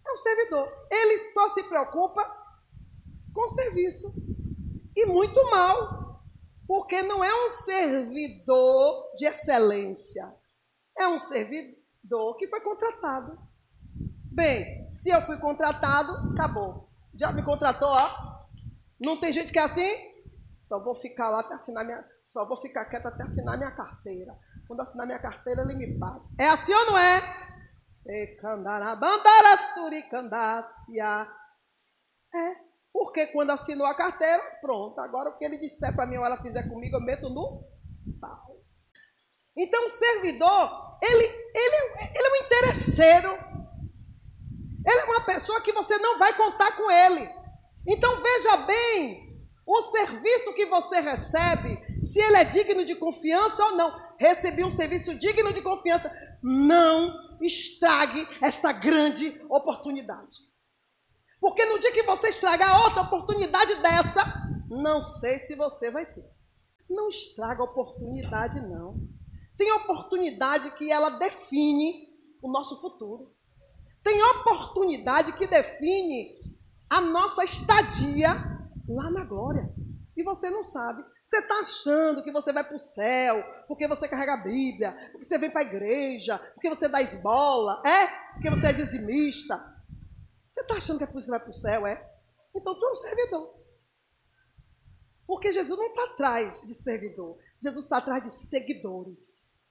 É 0.09 0.13
um 0.13 0.17
servidor. 0.17 0.73
Ele 0.91 1.19
só 1.35 1.49
se 1.51 1.65
preocupa 1.65 2.25
com 3.35 3.47
serviço. 3.49 4.15
E 4.97 5.05
muito 5.05 5.45
mal. 5.51 6.23
Porque 6.67 7.03
não 7.03 7.23
é 7.23 7.47
um 7.47 7.51
servidor 7.51 9.15
de 9.17 9.27
excelência. 9.27 10.35
É 10.99 11.07
um 11.07 11.19
servidor 11.19 12.37
que 12.39 12.49
foi 12.49 12.61
contratado. 12.61 13.39
Bem, 14.33 14.91
se 14.93 15.11
eu 15.11 15.21
fui 15.23 15.37
contratado, 15.39 16.13
acabou. 16.33 16.89
Já 17.15 17.33
me 17.33 17.45
contratou, 17.45 17.89
ó. 17.89 18.49
Não 19.01 19.21
tem 19.21 19.33
gente 19.33 19.53
que 19.53 19.59
é 19.59 19.63
assim? 19.63 19.91
Só 20.65 20.83
vou 20.83 20.95
ficar 20.95 21.31
lá 21.31 21.41
até 21.41 21.55
assinar 21.55 21.85
minha. 21.85 22.05
Só 22.25 22.47
vou 22.47 22.61
ficar 22.61 22.85
quieta 22.87 23.09
até 23.09 23.25
assinar 23.25 23.57
minha 23.57 23.71
carteira. 23.71 24.39
Quando 24.67 24.81
assinar 24.81 25.07
minha 25.07 25.19
carteira, 25.19 25.63
ele 25.63 25.75
me 25.75 25.99
paga. 25.99 26.21
É 26.39 26.49
assim 26.49 26.73
ou 26.73 26.87
não 26.87 26.99
é? 26.99 27.48
É. 32.35 32.57
Porque 32.91 33.27
quando 33.27 33.51
assinou 33.51 33.87
a 33.87 33.95
carteira, 33.95 34.43
pronto. 34.61 34.99
Agora 35.01 35.31
o 35.31 35.37
que 35.37 35.45
ele 35.45 35.59
disser 35.59 35.95
para 35.95 36.07
mim 36.07 36.17
ou 36.17 36.25
ela 36.25 36.41
fizer 36.41 36.69
comigo, 36.69 36.97
eu 36.97 37.01
meto 37.01 37.29
no 37.29 37.65
pau. 38.19 38.63
Então 39.57 39.85
o 39.85 39.91
servidor, 39.91 40.99
ele, 41.03 41.25
ele, 41.25 41.77
ele 42.15 42.27
é 42.27 42.33
um 42.33 42.47
interesseiro. 42.47 43.29
Ele 44.87 45.01
é 45.01 45.05
uma 45.05 45.21
pessoa 45.27 45.61
que 45.61 45.73
você 45.73 45.99
não 45.99 46.19
vai 46.19 46.33
contar 46.35 46.77
com 46.77 46.91
ele. 46.91 47.29
Então 47.87 48.23
veja 48.23 48.57
bem 48.59 49.29
o 49.67 49.83
serviço 49.83 50.55
que 50.55 50.65
você 50.65 51.01
recebe, 51.01 51.79
se 52.07 52.19
ele 52.19 52.39
é 52.39 52.45
digno 52.45 52.87
de 52.87 52.95
confiança 52.95 53.63
ou 53.65 53.73
não 53.77 54.09
recebi 54.19 54.65
um 54.65 54.71
serviço 54.71 55.15
digno 55.15 55.53
de 55.53 55.61
confiança. 55.61 56.11
Não 56.43 57.28
estrague 57.45 58.27
esta 58.43 58.73
grande 58.73 59.41
oportunidade. 59.49 60.39
Porque 61.41 61.65
no 61.67 61.79
dia 61.79 61.93
que 61.93 62.03
você 62.03 62.31
estragar 62.31 62.85
outra 62.85 63.03
oportunidade 63.03 63.77
dessa, 63.77 64.25
não 64.69 65.03
sei 65.03 65.39
se 65.39 65.55
você 65.55 65.91
vai 65.91 66.05
ter. 66.07 66.25
Não 66.89 67.09
estraga 67.09 67.63
a 67.63 67.67
oportunidade, 67.67 68.61
não. 68.61 68.97
Tem 69.57 69.71
oportunidade 69.73 70.71
que 70.77 70.91
ela 70.91 71.11
define 71.11 72.09
o 72.43 72.51
nosso 72.51 72.81
futuro. 72.81 73.35
Tem 74.03 74.23
oportunidade 74.23 75.33
que 75.33 75.47
define 75.47 76.39
a 76.89 77.01
nossa 77.01 77.45
estadia 77.45 78.29
lá 78.89 79.11
na 79.11 79.25
glória. 79.25 79.73
E 80.17 80.23
você 80.23 80.51
não 80.51 80.63
sabe. 80.63 81.05
Você 81.29 81.41
está 81.41 81.61
achando 81.61 82.23
que 82.23 82.33
você 82.33 82.55
vai 82.55 82.65
para 82.65 82.77
o 82.77 82.79
céu 82.79 83.45
porque 83.69 83.87
você 83.87 84.09
carrega 84.09 84.33
a 84.33 84.39
Bíblia, 84.39 84.93
porque 85.13 85.27
você 85.27 85.37
vem 85.37 85.51
para 85.51 85.61
a 85.61 85.65
igreja, 85.65 86.39
porque 86.55 86.71
você 86.71 86.89
dá 86.89 87.03
esmola, 87.03 87.83
é? 87.85 88.07
Porque 88.33 88.49
você 88.49 88.69
é 88.69 88.73
dizimista. 88.73 89.55
Você 90.51 90.63
está 90.63 90.77
achando 90.77 90.97
que 90.97 91.05
é 91.05 91.07
por 91.07 91.19
isso 91.19 91.27
que 91.27 91.31
você 91.31 91.39
vai 91.39 91.41
para 91.41 91.51
o 91.51 91.53
céu, 91.53 91.87
é? 91.87 92.11
Então 92.55 92.75
tu 92.75 92.83
é 92.83 92.91
um 92.91 92.95
servidor. 92.95 93.55
Porque 95.27 95.53
Jesus 95.53 95.79
não 95.79 95.89
está 95.89 96.05
atrás 96.05 96.67
de 96.67 96.75
servidor, 96.75 97.39
Jesus 97.61 97.85
está 97.85 97.99
atrás 97.99 98.25
de 98.25 98.33
seguidores. 98.33 99.63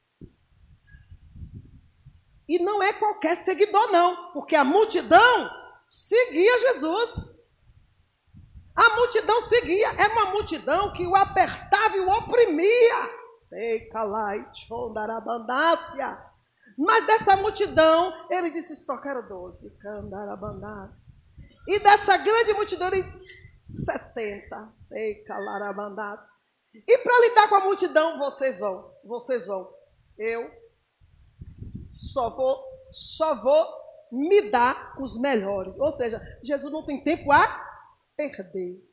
E 2.48 2.60
não 2.60 2.84
é 2.84 2.94
qualquer 2.94 3.36
seguidor, 3.36 3.92
não, 3.92 4.32
porque 4.32 4.56
a 4.56 4.64
multidão 4.64 5.50
seguia 5.88 6.60
Jesus. 6.60 7.36
A 8.78 8.96
multidão 8.96 9.42
seguia, 9.42 9.88
era 9.98 10.14
uma 10.14 10.32
multidão 10.32 10.94
que 10.94 11.08
o 11.08 11.16
apertava 11.16 11.98
e 11.98 12.00
o 12.00 12.10
oprimia. 12.10 13.10
Mas 16.78 17.08
dessa 17.08 17.36
multidão, 17.38 18.14
ele 18.30 18.52
disse: 18.52 18.76
só 18.76 18.98
quero 18.98 19.28
doze. 19.28 19.72
Candarabandácia. 19.80 21.12
E 21.68 21.80
dessa 21.80 22.18
grande 22.18 22.54
multidão, 22.54 22.88
ele 22.90 23.04
70. 23.66 24.74
E 26.88 26.98
para 27.00 27.22
lidar 27.22 27.50
com 27.50 27.56
a 27.56 27.62
multidão, 27.62 28.20
vocês 28.20 28.60
vão, 28.60 28.94
vocês 29.04 29.48
vão. 29.48 29.68
Eu 30.18 30.52
só 31.92 32.30
vou, 32.30 32.64
só 32.94 33.42
vou 33.42 33.68
me 34.12 34.52
dar 34.52 34.96
os 35.00 35.20
melhores. 35.20 35.74
Ou 35.80 35.92
seja, 35.92 36.22
Jesus 36.44 36.72
não 36.72 36.86
tem 36.86 37.04
tempo 37.04 37.32
a 37.32 37.67
perder. 38.18 38.84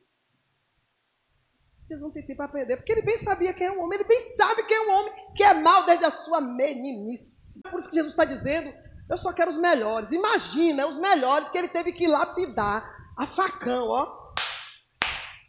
Jesus 1.87 2.01
não 2.01 2.11
tem 2.11 2.25
tempo 2.25 2.37
para 2.37 2.51
perder, 2.51 2.77
porque 2.77 2.91
ele 2.91 3.01
bem 3.01 3.17
sabia 3.17 3.53
quem 3.53 3.67
é 3.67 3.71
um 3.71 3.81
homem, 3.81 3.99
ele 3.99 4.07
bem 4.07 4.21
sabe 4.21 4.63
quem 4.63 4.77
é 4.77 4.81
um 4.81 4.91
homem 4.91 5.13
que 5.35 5.43
é 5.43 5.53
mal 5.53 5.85
desde 5.85 6.05
a 6.05 6.11
sua 6.11 6.39
meninice. 6.39 7.61
Por 7.63 7.79
isso 7.79 7.89
que 7.89 7.95
Jesus 7.95 8.13
está 8.13 8.25
dizendo: 8.25 8.73
eu 9.09 9.17
só 9.17 9.33
quero 9.33 9.51
os 9.51 9.57
melhores. 9.57 10.11
Imagina, 10.11 10.87
os 10.87 10.97
melhores 10.97 11.49
que 11.49 11.57
ele 11.57 11.67
teve 11.67 11.91
que 11.93 12.07
lapidar 12.07 13.13
a 13.17 13.27
facão, 13.27 13.87
ó. 13.87 14.25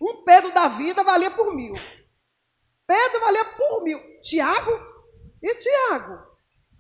Um 0.01 0.25
Pedro 0.25 0.53
da 0.53 0.69
vida 0.69 1.03
valia 1.03 1.31
por 1.31 1.55
mil. 1.55 1.73
Pedro 2.87 3.21
valia 3.21 3.45
por 3.45 3.83
mil. 3.83 3.99
Tiago? 4.21 4.73
E 5.43 5.55
Tiago? 5.55 6.37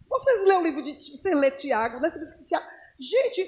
Vocês 0.08 0.44
lêem 0.44 0.58
o 0.58 0.62
livro 0.62 0.82
de. 0.82 0.94
Você 0.94 1.34
lê 1.34 1.50
Tiago, 1.50 1.98
né? 1.98 2.10
Você 2.10 2.42
Tiago. 2.42 2.66
Gente, 2.98 3.42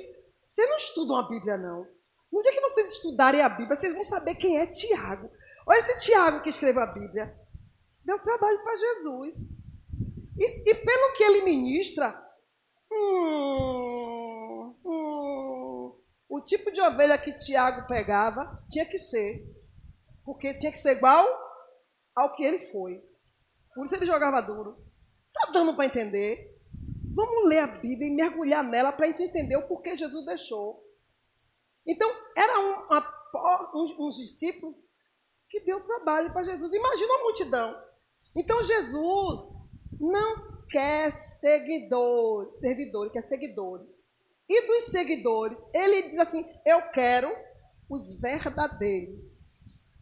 você 0.47 0.67
não 0.67 0.77
estuda 0.77 1.13
uma 1.13 1.29
Bíblia, 1.29 1.59
não. 1.59 1.87
No 2.31 2.43
dia 2.43 2.53
que 2.53 2.61
vocês 2.61 2.93
estudarem 2.93 3.41
a 3.41 3.49
Bíblia, 3.49 3.77
vocês 3.77 3.95
vão 3.95 4.05
saber 4.05 4.35
quem 4.35 4.59
é 4.59 4.67
Tiago. 4.67 5.31
Olha 5.67 5.79
esse 5.79 5.99
Tiago 6.01 6.43
que 6.43 6.51
escreveu 6.51 6.83
a 6.83 6.93
Bíblia. 6.93 7.35
Deu 8.05 8.19
trabalho 8.21 8.63
para 8.63 8.77
Jesus. 8.77 9.37
E, 10.39 10.71
e, 10.71 10.75
pelo 10.75 11.17
que 11.17 11.25
ele 11.25 11.45
ministra, 11.45 12.15
hum, 12.91 14.75
hum, 14.85 16.01
o 16.29 16.41
tipo 16.47 16.71
de 16.71 16.81
ovelha 16.81 17.19
que 17.19 17.33
Tiago 17.33 17.87
pegava 17.87 18.65
tinha 18.71 18.87
que 18.87 18.99
ser. 18.99 19.45
Porque 20.25 20.55
tinha 20.55 20.71
que 20.71 20.79
ser 20.79 20.97
igual 20.97 21.27
ao 22.15 22.35
que 22.35 22.45
ele 22.45 22.67
foi. 22.71 23.03
Por 23.75 23.87
isso 23.87 23.95
ele 23.95 24.07
jogava 24.07 24.41
duro. 24.41 24.77
Está 25.27 25.53
dando 25.53 25.75
para 25.75 25.87
entender? 25.87 26.57
Vamos 27.15 27.49
ler 27.49 27.61
a 27.61 27.67
Bíblia 27.67 28.09
e 28.09 28.15
mergulhar 28.15 28.63
nela 28.63 28.93
para 28.93 29.07
a 29.07 29.09
gente 29.09 29.23
entender 29.23 29.57
o 29.57 29.67
porquê 29.67 29.99
Jesus 29.99 30.25
deixou. 30.25 30.88
Então, 31.89 32.15
era 32.37 32.61
uma, 32.61 33.71
uns, 33.75 33.99
uns 33.99 34.17
discípulos 34.17 34.77
que 35.49 35.61
deu 35.61 35.85
trabalho 35.87 36.31
para 36.33 36.45
Jesus. 36.45 36.71
Imagina 36.71 37.15
a 37.15 37.23
multidão. 37.23 37.83
Então, 38.37 38.63
Jesus 38.63 39.59
não 39.99 40.67
quer 40.69 41.11
seguidores, 41.13 42.61
servidores, 42.61 43.13
quer 43.13 43.23
seguidores. 43.23 44.07
E 44.47 44.67
dos 44.67 44.85
seguidores, 44.85 45.59
ele 45.73 46.11
diz 46.11 46.19
assim: 46.19 46.45
Eu 46.65 46.91
quero 46.91 47.35
os 47.89 48.21
verdadeiros 48.21 49.99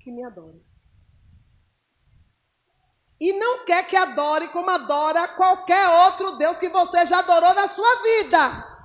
que 0.00 0.12
me 0.12 0.24
adorem. 0.24 0.64
E 3.18 3.32
não 3.32 3.64
quer 3.64 3.86
que 3.88 3.96
adore 3.96 4.48
como 4.48 4.70
adora 4.70 5.26
qualquer 5.28 5.88
outro 6.06 6.36
Deus 6.36 6.58
que 6.58 6.68
você 6.68 7.06
já 7.06 7.18
adorou 7.18 7.54
na 7.54 7.66
sua 7.66 8.02
vida. 8.02 8.76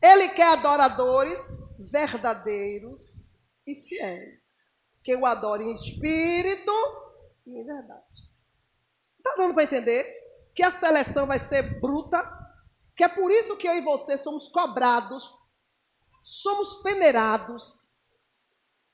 Ele 0.00 0.28
quer 0.28 0.52
adoradores 0.52 1.40
verdadeiros 1.78 3.30
e 3.66 3.74
fiéis. 3.74 4.54
Que 5.02 5.14
o 5.16 5.26
adorem 5.26 5.70
em 5.70 5.74
espírito 5.74 6.72
e 7.46 7.58
em 7.58 7.64
verdade. 7.64 8.28
Está 9.18 9.36
dando 9.36 9.54
para 9.54 9.64
entender 9.64 10.04
que 10.54 10.62
a 10.62 10.70
seleção 10.70 11.26
vai 11.26 11.38
ser 11.38 11.80
bruta? 11.80 12.22
Que 12.96 13.04
é 13.04 13.08
por 13.08 13.30
isso 13.30 13.56
que 13.56 13.66
eu 13.66 13.74
e 13.74 13.80
você 13.80 14.16
somos 14.16 14.48
cobrados, 14.48 15.36
somos 16.22 16.82
peneirados, 16.82 17.90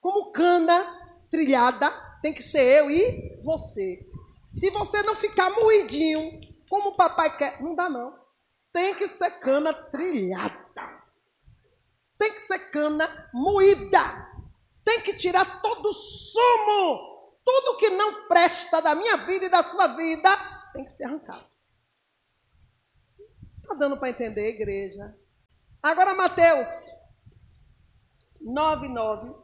como 0.01 0.33
cana 0.33 0.99
trilhada, 1.31 1.91
tem 2.23 2.33
que 2.33 2.43
ser 2.43 2.81
eu 2.81 2.91
e 2.91 3.41
você. 3.43 4.01
Se 4.51 4.71
você 4.71 5.03
não 5.03 5.15
ficar 5.15 5.51
moidinho, 5.51 6.41
como 6.69 6.91
o 6.91 6.97
papai 6.97 7.37
quer, 7.37 7.63
não 7.63 7.75
dá 7.75 7.89
não. 7.89 8.19
Tem 8.73 8.95
que 8.95 9.07
ser 9.07 9.31
cana 9.39 9.73
trilhada. 9.73 10.70
Tem 12.21 12.33
que 12.35 12.41
ser 12.41 12.59
cana 12.71 13.09
moída. 13.33 14.31
Tem 14.85 15.01
que 15.01 15.15
tirar 15.15 15.63
todo 15.63 15.87
o 15.89 15.95
sumo. 15.95 17.31
Tudo 17.43 17.79
que 17.79 17.89
não 17.89 18.29
presta 18.29 18.83
da 18.83 18.95
minha 18.95 19.17
vida 19.25 19.47
e 19.47 19.49
da 19.49 19.63
sua 19.63 19.87
vida 19.97 20.29
tem 20.75 20.85
que 20.85 20.93
ser 20.93 21.05
arrancado. 21.05 21.47
Está 23.63 23.73
dando 23.73 23.97
para 23.97 24.11
entender, 24.11 24.51
igreja? 24.51 25.17
Agora, 25.83 26.15
Mateus 26.15 26.69
9, 28.39 28.89
9. 28.89 29.35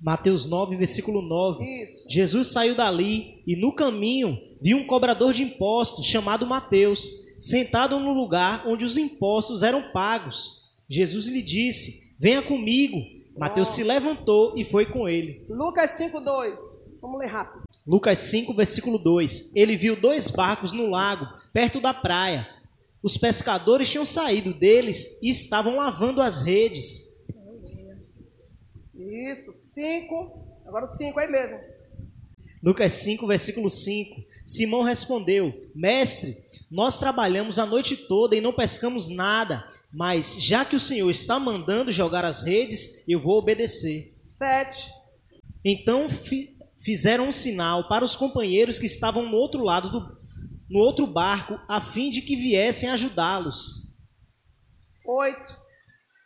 Mateus 0.00 0.46
9, 0.46 0.74
versículo 0.76 1.20
9. 1.20 1.82
Isso. 1.82 2.10
Jesus 2.10 2.50
saiu 2.50 2.74
dali 2.74 3.42
e 3.46 3.56
no 3.60 3.74
caminho 3.74 4.38
viu 4.62 4.78
um 4.78 4.86
cobrador 4.86 5.34
de 5.34 5.42
impostos 5.42 6.06
chamado 6.06 6.46
Mateus, 6.46 7.10
sentado 7.38 8.00
no 8.00 8.14
lugar 8.14 8.66
onde 8.66 8.86
os 8.86 8.96
impostos 8.96 9.62
eram 9.62 9.92
pagos. 9.92 10.65
Jesus 10.88 11.26
lhe 11.26 11.42
disse: 11.42 12.14
Venha 12.18 12.42
comigo. 12.42 12.96
Mateus 13.36 13.68
se 13.68 13.82
levantou 13.82 14.56
e 14.56 14.64
foi 14.64 14.86
com 14.86 15.06
ele. 15.06 15.44
Lucas 15.48 15.90
5, 15.90 16.20
2. 16.20 16.54
Vamos 17.02 17.20
ler 17.20 17.26
rápido. 17.26 17.64
Lucas 17.86 18.18
5, 18.18 18.54
versículo 18.54 18.98
2. 18.98 19.54
Ele 19.54 19.76
viu 19.76 19.94
dois 19.94 20.30
barcos 20.30 20.72
no 20.72 20.88
lago, 20.88 21.26
perto 21.52 21.80
da 21.80 21.92
praia. 21.92 22.48
Os 23.02 23.18
pescadores 23.18 23.90
tinham 23.90 24.06
saído 24.06 24.54
deles 24.54 25.20
e 25.22 25.28
estavam 25.28 25.76
lavando 25.76 26.22
as 26.22 26.42
redes. 26.42 27.14
Isso, 28.94 29.52
5. 29.52 30.46
Agora 30.66 30.86
o 30.86 30.96
5 30.96 31.20
aí 31.20 31.30
mesmo. 31.30 31.60
Lucas 32.62 32.92
5, 32.92 33.26
versículo 33.26 33.70
5. 33.70 34.24
Simão 34.44 34.82
respondeu: 34.82 35.52
Mestre, 35.74 36.36
nós 36.70 36.98
trabalhamos 36.98 37.58
a 37.58 37.66
noite 37.66 37.96
toda 37.96 38.34
e 38.34 38.40
não 38.40 38.52
pescamos 38.52 39.08
nada, 39.08 39.64
mas 39.92 40.36
já 40.42 40.64
que 40.64 40.76
o 40.76 40.80
Senhor 40.80 41.10
está 41.10 41.38
mandando 41.38 41.92
jogar 41.92 42.24
as 42.24 42.42
redes, 42.42 43.04
eu 43.08 43.20
vou 43.20 43.38
obedecer. 43.38 44.14
7. 44.22 44.90
Então 45.64 46.08
fi, 46.08 46.56
fizeram 46.80 47.28
um 47.28 47.32
sinal 47.32 47.88
para 47.88 48.04
os 48.04 48.14
companheiros 48.14 48.78
que 48.78 48.86
estavam 48.86 49.28
no 49.28 49.36
outro 49.36 49.62
lado 49.62 49.90
do 49.90 50.16
no 50.68 50.80
outro 50.80 51.06
barco, 51.06 51.60
a 51.68 51.80
fim 51.80 52.10
de 52.10 52.20
que 52.20 52.34
viessem 52.34 52.88
ajudá-los. 52.88 53.94
8. 55.06 55.56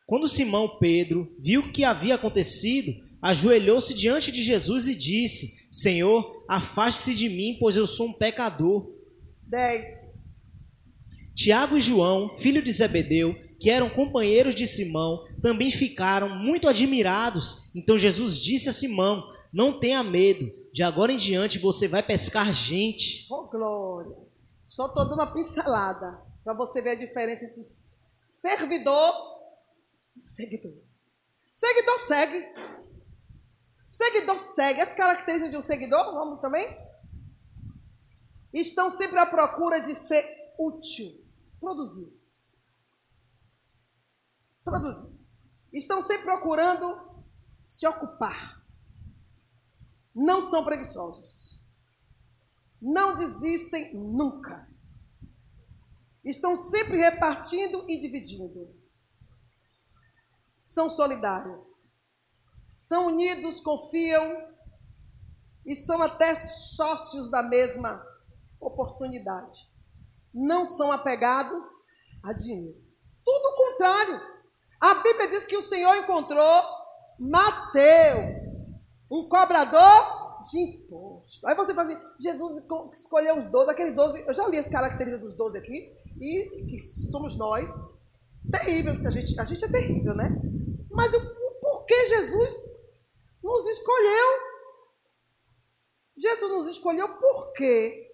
Quando 0.07 0.27
Simão 0.27 0.79
Pedro 0.79 1.37
viu 1.39 1.61
o 1.61 1.73
que 1.73 1.85
havia 1.85 2.15
acontecido, 2.15 2.95
ajoelhou-se 3.23 3.93
diante 3.95 4.33
de 4.33 4.43
Jesus 4.43 4.87
e 4.87 4.95
disse: 4.95 5.69
Senhor, 5.71 6.45
afaste-se 6.49 7.15
de 7.15 7.29
mim, 7.29 7.57
pois 7.61 7.77
eu 7.77 7.87
sou 7.87 8.09
um 8.09 8.13
pecador. 8.13 8.91
10. 9.47 10.11
Tiago 11.35 11.77
e 11.77 11.81
João, 11.81 12.37
filho 12.37 12.63
de 12.63 12.73
Zebedeu, 12.73 13.37
que 13.61 13.71
eram 13.71 13.91
companheiros 13.91 14.55
de 14.55 14.67
Simão, 14.67 15.25
também 15.43 15.71
ficaram 15.71 16.31
muito 16.31 16.67
admirados. 16.67 17.71
Então 17.77 17.99
Jesus 17.99 18.39
disse 18.39 18.69
a 18.69 18.73
Simão: 18.73 19.23
Não 19.53 19.79
tenha 19.79 20.03
medo, 20.03 20.51
de 20.73 20.83
agora 20.83 21.13
em 21.13 21.17
diante 21.17 21.59
você 21.59 21.87
vai 21.87 22.03
pescar 22.03 22.53
gente. 22.53 23.27
Oh, 23.31 23.45
glória! 23.45 24.17
Só 24.67 24.87
estou 24.87 25.05
dando 25.05 25.15
uma 25.15 25.33
pincelada 25.33 26.21
para 26.43 26.55
você 26.55 26.81
ver 26.81 26.91
a 26.91 26.95
diferença 26.95 27.45
entre 27.45 27.61
servidor 28.43 29.31
Seguidor. 30.21 30.75
Seguidor 31.51 31.99
segue. 31.99 32.55
Seguidor 33.89 34.39
segue. 34.39 34.81
As 34.81 34.95
características 34.95 35.51
de 35.51 35.57
um 35.57 35.63
seguidor, 35.63 36.13
vamos 36.13 36.41
também? 36.41 36.77
Estão 38.53 38.91
sempre 38.91 39.19
à 39.19 39.27
procura 39.27 39.81
de 39.81 39.95
ser 39.95 40.25
útil. 40.59 41.25
Produzir. 41.59 42.20
Produzir. 44.65 45.19
Estão 45.73 46.03
sempre 46.03 46.25
procurando 46.25 47.25
se 47.61 47.87
ocupar. 47.87 48.65
Não 50.15 50.43
são 50.43 50.65
preguiçosos. 50.65 51.65
Não 52.81 53.17
desistem 53.17 53.95
nunca. 53.95 54.69
Estão 56.25 56.57
sempre 56.57 56.97
repartindo 56.97 57.85
e 57.89 58.01
dividindo 58.01 58.81
são 60.71 60.89
solidários, 60.89 61.91
são 62.79 63.09
unidos, 63.09 63.61
confiam 63.61 64.55
e 65.67 65.75
são 65.75 66.01
até 66.01 66.37
sócios 66.37 67.29
da 67.29 67.43
mesma 67.43 68.01
oportunidade. 68.61 69.69
Não 70.33 70.65
são 70.65 70.93
apegados 70.93 71.65
a 72.23 72.33
dinheiro. 72.33 72.81
Tudo 73.25 73.47
o 73.49 73.57
contrário. 73.57 74.40
A 74.81 74.95
Bíblia 74.95 75.29
diz 75.29 75.45
que 75.47 75.57
o 75.57 75.63
Senhor 75.63 75.95
encontrou 75.97 76.63
Mateus, 77.19 78.47
um 79.11 79.29
cobrador 79.29 80.41
de 80.43 80.59
imposto. 80.59 81.47
Aí 81.47 81.55
você 81.55 81.75
fala 81.75 81.93
assim, 81.93 82.03
Jesus 82.19 82.65
escolheu 82.95 83.39
os 83.39 83.45
12, 83.45 83.71
aqueles 83.71 83.95
12, 83.95 84.25
eu 84.27 84.33
já 84.33 84.49
li 84.49 84.59
as 84.59 84.69
características 84.69 85.21
dos 85.21 85.37
12 85.37 85.59
aqui, 85.59 85.93
e 86.19 86.65
que 86.67 86.79
somos 86.79 87.37
nós, 87.37 87.69
terríveis, 88.51 88.99
que 88.99 89.07
a 89.07 89.11
gente, 89.11 89.39
a 89.39 89.45
gente 89.45 89.63
é 89.63 89.69
terrível, 89.69 90.15
né? 90.15 90.31
Mas 90.91 91.13
o, 91.13 91.19
o 91.19 91.61
porquê 91.61 92.07
Jesus 92.09 92.55
nos 93.43 93.67
escolheu? 93.67 94.51
Jesus 96.17 96.53
nos 96.53 96.69
escolheu 96.69 97.19
por 97.19 97.53
quê? 97.53 98.11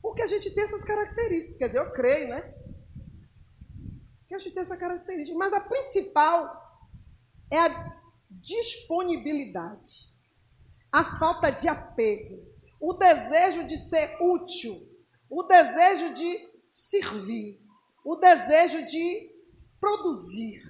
Porque 0.00 0.22
a 0.22 0.26
gente 0.28 0.50
tem 0.52 0.64
essas 0.64 0.84
características. 0.84 1.58
Quer 1.58 1.66
dizer, 1.66 1.78
eu 1.78 1.92
creio, 1.92 2.28
né? 2.28 2.54
Que 4.32 4.36
a 4.36 4.38
gente 4.38 4.54
tem 4.54 4.62
essa 4.62 4.78
característica. 4.78 5.36
Mas 5.36 5.52
a 5.52 5.60
principal 5.60 6.80
é 7.50 7.58
a 7.58 7.98
disponibilidade, 8.30 10.10
a 10.90 11.04
falta 11.04 11.50
de 11.50 11.68
apego, 11.68 12.42
o 12.80 12.94
desejo 12.94 13.68
de 13.68 13.76
ser 13.76 14.16
útil, 14.22 14.88
o 15.28 15.42
desejo 15.42 16.14
de 16.14 16.50
servir, 16.72 17.60
o 18.02 18.16
desejo 18.16 18.86
de 18.86 19.36
produzir. 19.78 20.62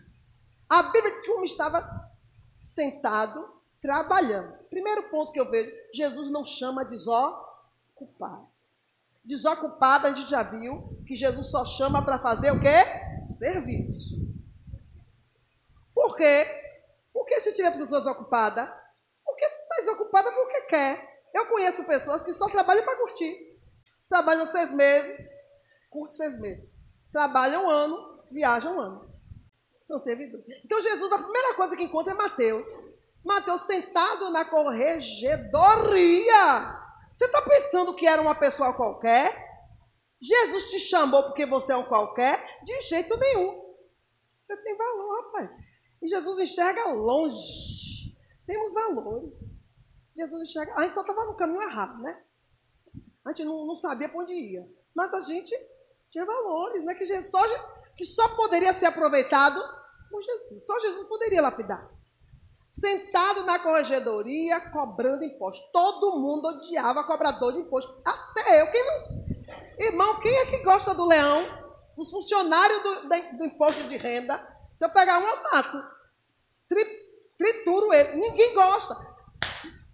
A 0.68 0.82
Bíblia 0.82 1.12
diz 1.12 1.22
que 1.22 1.30
o 1.30 1.34
homem 1.34 1.46
estava 1.46 2.10
sentado, 2.58 3.48
trabalhando. 3.80 4.54
Primeiro 4.70 5.08
ponto 5.08 5.30
que 5.30 5.38
eu 5.38 5.48
vejo, 5.48 5.70
Jesus 5.94 6.32
não 6.32 6.44
chama 6.44 6.84
desocupado. 6.84 8.48
Desocupado, 9.24 10.08
a 10.08 10.12
gente 10.12 10.28
já 10.28 10.42
viu 10.42 11.00
que 11.06 11.14
Jesus 11.14 11.48
só 11.48 11.64
chama 11.64 12.04
para 12.04 12.18
fazer 12.18 12.50
o 12.50 12.60
quê? 12.60 13.11
Serviço. 13.42 14.20
Por 15.92 16.16
quê? 16.16 16.46
Porque 17.12 17.40
se 17.40 17.52
tiver 17.52 17.76
pessoas 17.76 18.06
ocupadas, 18.06 18.70
porque 19.24 19.44
está 19.44 19.76
desocupada 19.80 20.30
porque 20.30 20.60
quer. 20.66 21.24
Eu 21.34 21.46
conheço 21.46 21.82
pessoas 21.82 22.22
que 22.22 22.32
só 22.32 22.48
trabalham 22.48 22.84
para 22.84 22.98
curtir. 22.98 23.58
Trabalham 24.08 24.46
seis 24.46 24.70
meses, 24.72 25.28
curte 25.90 26.14
seis 26.14 26.38
meses. 26.38 26.70
Trabalham 27.10 27.64
um 27.64 27.70
ano, 27.70 28.22
viajam 28.30 28.76
um 28.76 28.80
ano. 28.80 29.12
São 29.88 30.00
servidores. 30.04 30.46
Então 30.64 30.80
Jesus, 30.80 31.10
a 31.12 31.18
primeira 31.18 31.54
coisa 31.54 31.76
que 31.76 31.82
encontra 31.82 32.12
é 32.12 32.16
Mateus. 32.16 32.68
Mateus 33.24 33.62
sentado 33.62 34.30
na 34.30 34.44
corregedoria. 34.44 35.50
Você 37.12 37.24
está 37.24 37.42
pensando 37.42 37.96
que 37.96 38.06
era 38.06 38.22
uma 38.22 38.36
pessoa 38.36 38.72
qualquer? 38.72 39.51
Jesus 40.22 40.70
te 40.70 40.78
chamou 40.78 41.24
porque 41.24 41.44
você 41.44 41.72
é 41.72 41.76
um 41.76 41.84
qualquer? 41.84 42.62
De 42.62 42.80
jeito 42.82 43.16
nenhum. 43.16 43.60
Você 44.42 44.56
tem 44.56 44.76
valor, 44.76 45.24
rapaz. 45.24 45.50
E 46.00 46.08
Jesus 46.08 46.38
enxerga 46.38 46.92
longe. 46.92 48.16
Temos 48.46 48.72
valores. 48.72 49.38
Jesus 50.14 50.48
enxerga. 50.48 50.74
A 50.76 50.82
gente 50.84 50.94
só 50.94 51.00
estava 51.00 51.24
no 51.24 51.34
caminho 51.34 51.62
errado, 51.62 52.00
né? 52.00 52.22
A 53.24 53.30
gente 53.30 53.44
não, 53.44 53.66
não 53.66 53.74
sabia 53.74 54.08
para 54.08 54.20
onde 54.20 54.32
ia. 54.32 54.68
Mas 54.94 55.12
a 55.12 55.20
gente 55.20 55.52
tinha 56.10 56.24
valores, 56.24 56.84
né? 56.84 56.94
Que, 56.94 57.06
Jesus, 57.06 57.28
só, 57.28 57.40
que 57.96 58.04
só 58.04 58.36
poderia 58.36 58.72
ser 58.72 58.86
aproveitado 58.86 59.60
por 60.10 60.22
Jesus. 60.22 60.64
Só 60.64 60.78
Jesus 60.78 61.08
poderia 61.08 61.42
lapidar. 61.42 61.90
Sentado 62.70 63.44
na 63.44 63.58
corregedoria, 63.58 64.70
cobrando 64.70 65.24
imposto. 65.24 65.62
Todo 65.72 66.18
mundo 66.18 66.46
odiava 66.46 67.04
cobrador 67.04 67.52
de 67.52 67.60
imposto. 67.60 68.00
Até 68.04 68.60
eu. 68.60 68.70
Quem 68.70 68.86
não, 68.86 69.21
Irmão, 69.78 70.20
quem 70.20 70.34
é 70.34 70.46
que 70.46 70.62
gosta 70.64 70.94
do 70.94 71.04
leão? 71.04 71.46
Os 71.96 72.10
funcionários 72.10 72.82
do, 72.82 73.02
do, 73.02 73.38
do 73.38 73.44
imposto 73.44 73.88
de 73.88 73.96
renda. 73.96 74.38
Se 74.76 74.84
eu 74.84 74.90
pegar 74.90 75.18
um, 75.18 75.26
eu 75.26 75.42
mato. 75.42 75.82
Tri, 76.68 76.84
trituro 77.36 77.92
ele. 77.92 78.16
Ninguém 78.16 78.54
gosta. 78.54 78.96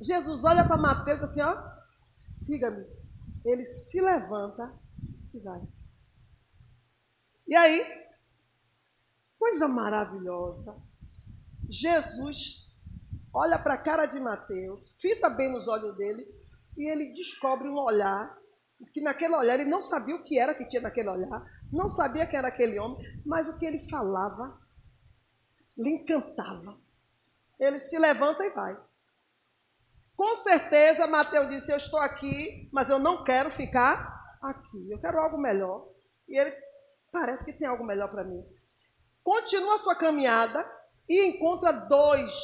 Jesus 0.01 0.45
olha 0.45 0.65
para 0.65 0.77
Mateus 0.77 1.19
e 1.19 1.21
diz 1.21 1.31
assim: 1.31 1.41
ó, 1.43 1.57
siga-me. 2.17 2.87
Ele 3.45 3.65
se 3.65 4.01
levanta 4.01 4.73
e 5.35 5.39
vai. 5.41 5.61
E 7.47 7.57
aí, 7.57 8.07
coisa 9.39 9.67
maravilhosa. 9.67 10.77
Jesus 11.69 12.69
olha 13.33 13.59
para 13.59 13.75
a 13.75 13.79
cara 13.79 14.07
de 14.07 14.19
Mateus, 14.19 14.91
fita 14.99 15.29
bem 15.29 15.53
nos 15.53 15.69
olhos 15.69 15.97
dele 15.97 16.27
e 16.77 16.89
ele 16.89 17.15
descobre 17.15 17.69
um 17.69 17.79
olhar 17.79 18.38
que 18.87 19.01
naquele 19.01 19.35
olhar 19.35 19.59
ele 19.59 19.71
não 19.71 19.83
sabia 19.83 20.15
o 20.15 20.23
que 20.23 20.39
era 20.39 20.55
que 20.55 20.67
tinha 20.67 20.83
naquele 20.83 21.09
olhar, 21.09 21.45
não 21.73 21.89
sabia 21.89 22.27
quem 22.27 22.39
era 22.39 22.49
aquele 22.49 22.79
homem, 22.79 22.99
mas 23.25 23.49
o 23.49 23.59
que 23.59 23.67
ele 23.67 23.79
falava 23.89 24.59
lhe 25.77 25.91
encantava. 25.91 26.79
Ele 27.59 27.79
se 27.79 27.99
levanta 27.99 28.45
e 28.45 28.51
vai. 28.51 28.77
Com 30.17 30.37
certeza, 30.37 31.07
Mateus 31.07 31.49
disse: 31.49 31.71
Eu 31.71 31.77
estou 31.77 32.01
aqui, 32.01 32.69
mas 32.73 32.89
eu 32.89 32.99
não 32.99 33.25
quero 33.25 33.51
ficar 33.51 34.37
aqui. 34.43 34.91
Eu 34.91 35.01
quero 35.01 35.19
algo 35.19 35.39
melhor. 35.39 35.89
E 36.29 36.37
ele 36.37 36.53
parece 37.13 37.45
que 37.45 37.53
tem 37.53 37.67
algo 37.67 37.85
melhor 37.85 38.11
para 38.11 38.25
mim. 38.25 38.45
Continua 39.23 39.79
sua 39.79 39.95
caminhada 39.95 40.69
e 41.09 41.25
encontra 41.27 41.73
dois 41.73 42.35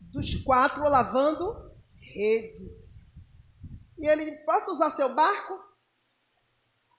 dos 0.00 0.42
quatro 0.42 0.82
lavando 0.82 1.70
redes. 2.14 2.89
E 4.00 4.08
ele, 4.08 4.32
posso 4.46 4.72
usar 4.72 4.88
seu 4.90 5.14
barco? 5.14 5.60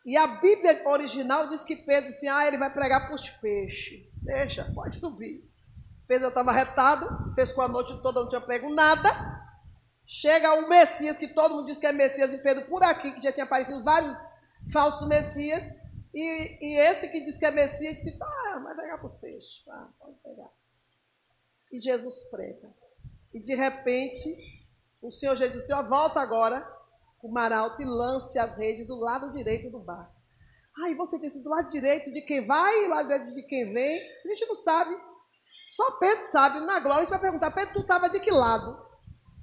E 0.05 0.15
a 0.15 0.27
Bíblia 0.27 0.87
original 0.87 1.49
diz 1.49 1.63
que 1.63 1.75
Pedro 1.75 2.11
disse, 2.11 2.27
ah, 2.27 2.47
ele 2.47 2.59
vai 2.59 2.71
pregar 2.71 3.07
para 3.07 3.15
os 3.15 3.27
peixes. 3.27 4.07
Deixa, 4.21 4.71
pode 4.73 4.95
subir. 4.95 5.43
Pedro 6.07 6.27
estava 6.27 6.51
retado, 6.51 7.33
pescou 7.35 7.63
a 7.63 7.67
noite 7.67 7.99
toda, 8.03 8.21
não 8.21 8.29
tinha 8.29 8.41
pego 8.41 8.69
nada. 8.69 9.09
Chega 10.05 10.53
o 10.53 10.69
Messias, 10.69 11.17
que 11.17 11.27
todo 11.27 11.55
mundo 11.55 11.67
diz 11.67 11.79
que 11.79 11.87
é 11.87 11.91
Messias, 11.91 12.31
e 12.33 12.37
Pedro 12.37 12.67
por 12.67 12.83
aqui, 12.83 13.13
que 13.13 13.21
já 13.21 13.31
tinha 13.31 13.45
aparecido 13.45 13.83
vários 13.83 14.15
falsos 14.71 15.07
Messias. 15.07 15.63
E, 16.13 16.57
e 16.61 16.79
esse 16.81 17.07
que 17.07 17.21
diz 17.21 17.37
que 17.37 17.45
é 17.45 17.51
Messias, 17.51 17.95
disse, 17.95 18.15
ah, 18.21 18.59
vai 18.59 18.75
pegar 18.75 18.97
para 18.99 19.07
os 19.07 19.15
peixes. 19.15 19.63
Ah, 19.69 19.87
pode 19.99 20.17
pegar. 20.19 20.49
E 21.71 21.81
Jesus 21.81 22.29
prega. 22.29 22.69
E 23.33 23.39
de 23.39 23.55
repente, 23.55 24.67
o 25.01 25.11
Senhor 25.11 25.35
já 25.35 25.47
disse, 25.47 25.73
ó, 25.73 25.81
volta 25.81 26.19
agora 26.19 26.80
o 27.23 27.31
maralto 27.31 27.81
e 27.81 27.85
lance 27.85 28.37
as 28.37 28.57
redes 28.57 28.87
do 28.87 28.99
lado 28.99 29.31
direito 29.31 29.69
do 29.69 29.79
barco. 29.79 30.13
Aí 30.83 30.95
você 30.95 31.19
pensa 31.19 31.39
do 31.39 31.49
lado 31.49 31.69
direito 31.69 32.11
de 32.11 32.21
quem 32.21 32.45
vai 32.45 32.85
e 32.85 32.87
lado 32.87 33.07
direito 33.07 33.35
de 33.35 33.43
quem 33.43 33.73
vem. 33.73 34.01
A 34.25 34.27
gente 34.29 34.45
não 34.47 34.55
sabe. 34.55 34.95
Só 35.69 35.91
Pedro 35.91 36.23
sabe. 36.25 36.59
Na 36.61 36.79
glória 36.79 36.99
a 36.99 37.01
gente 37.01 37.09
vai 37.09 37.19
perguntar, 37.19 37.51
Pedro, 37.51 37.73
tu 37.73 37.81
estava 37.81 38.09
de 38.09 38.19
que 38.19 38.31
lado? 38.31 38.77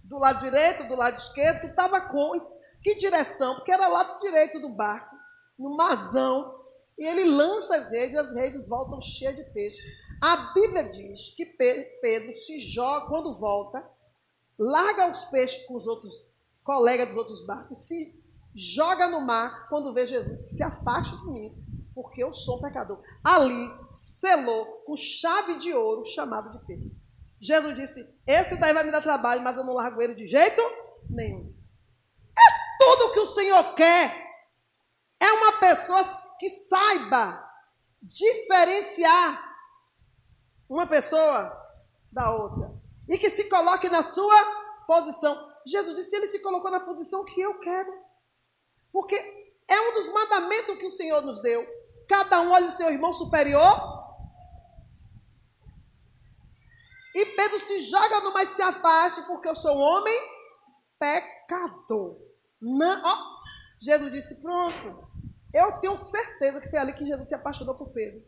Do 0.05 0.19
lado 0.19 0.41
direito, 0.41 0.89
do 0.89 0.97
lado 0.97 1.19
esquerdo? 1.19 1.61
Tu 1.61 1.67
estava 1.69 2.01
com 2.01 2.59
que 2.83 2.95
direção? 2.97 3.57
Porque 3.57 3.73
era 3.73 3.89
o 3.89 3.93
lado 3.93 4.21
direito 4.21 4.61
do 4.61 4.69
barco, 4.69 5.15
no 5.59 5.77
mazão. 5.77 6.57
E 6.99 7.07
ele 7.07 7.25
lança 7.25 7.77
as 7.77 7.91
redes, 7.91 8.17
as 8.17 8.35
redes 8.35 8.67
voltam 8.67 9.01
cheias 9.01 9.37
de 9.37 9.45
peixe. 9.53 9.79
A 10.21 10.53
Bíblia 10.53 10.85
diz 10.91 11.35
que 11.37 11.47
Pedro 11.47 12.35
se 12.35 12.59
joga, 12.59 13.07
quando 13.07 13.39
volta, 13.39 13.89
larga 14.59 15.11
os 15.11 15.25
peixes 15.27 15.65
com 15.67 15.77
os 15.77 15.87
outros 15.87 16.38
colega 16.69 17.07
dos 17.07 17.17
outros 17.17 17.47
barcos, 17.47 17.79
se 17.79 18.15
joga 18.55 19.07
no 19.07 19.23
mar 19.23 19.71
quando 19.71 19.95
vê 19.95 20.07
Jesus. 20.07 20.51
Se 20.51 20.63
afaste 20.63 21.17
de 21.17 21.31
mim, 21.31 21.65
porque 21.95 22.23
eu 22.23 22.35
sou 22.35 22.59
um 22.59 22.61
pecador. 22.61 23.03
Ali 23.25 23.73
selou 23.91 24.67
com 24.85 24.95
chave 24.95 25.57
de 25.57 25.73
ouro 25.73 26.05
chamado 26.05 26.53
de 26.53 26.67
Pedro. 26.67 26.91
Jesus 27.41 27.75
disse: 27.75 28.21
Esse 28.27 28.57
daí 28.57 28.75
vai 28.75 28.85
me 28.85 28.93
dar 28.93 29.01
trabalho, 29.01 29.43
mas 29.43 29.57
eu 29.57 29.65
não 29.65 29.73
largo 29.73 30.03
ele 30.03 30.15
de 30.15 30.27
jeito 30.27 30.61
nenhum. 31.09 31.55
É 32.37 32.85
tudo 32.85 33.15
que 33.15 33.21
o 33.21 33.27
Senhor 33.29 33.75
quer. 33.75 34.13
É 35.19 35.33
uma 35.33 35.53
pessoa 35.53 36.03
que 36.39 36.51
saiba 36.51 37.51
diferenciar 38.03 39.43
uma 40.69 40.87
pessoa 40.87 41.51
da 42.13 42.31
outra 42.31 42.75
e 43.09 43.17
que 43.17 43.31
se 43.31 43.45
coloque 43.45 43.89
na 43.89 44.03
sua 44.03 44.85
posição. 44.87 45.48
Jesus 45.69 45.97
disse, 45.97 46.17
ele 46.17 46.29
se 46.29 46.41
colocou 46.41 46.71
na 46.71 46.81
posição 46.81 47.25
que 47.25 47.41
eu 47.41 47.59
quero. 47.61 47.93
Porque 48.93 49.17
é 49.69 49.81
um 49.81 49.95
dos 49.95 50.13
mandamentos 50.13 50.79
que 50.79 50.87
o 50.87 50.91
Senhor 50.91 51.21
nos 51.23 51.43
deu. 51.43 51.67
Cada 52.09 52.41
um 52.41 52.51
olhe 52.51 52.67
o 52.67 52.73
seu 52.73 52.91
irmão 52.91 53.13
superior. 53.13 53.99
E 57.15 57.27
Pedro 57.27 57.59
se 57.61 57.81
joga 57.81 58.21
no 58.21 58.33
mais 58.33 58.51
se 58.51 58.63
afaste, 58.63 59.23
porque 59.27 59.49
eu 59.49 59.57
sou 59.57 59.77
um 59.77 59.81
homem 59.81 60.19
pecador. 60.99 62.17
Não, 62.61 63.03
ó, 63.05 63.17
Jesus 63.81 64.13
disse: 64.13 64.41
Pronto, 64.41 65.09
eu 65.53 65.81
tenho 65.81 65.97
certeza 65.97 66.61
que 66.61 66.71
foi 66.71 66.79
ali 66.79 66.93
que 66.95 67.07
Jesus 67.07 67.29
se 67.29 67.35
apaixonou 67.35 67.75
por 67.75 67.91
Pedro. 67.93 68.23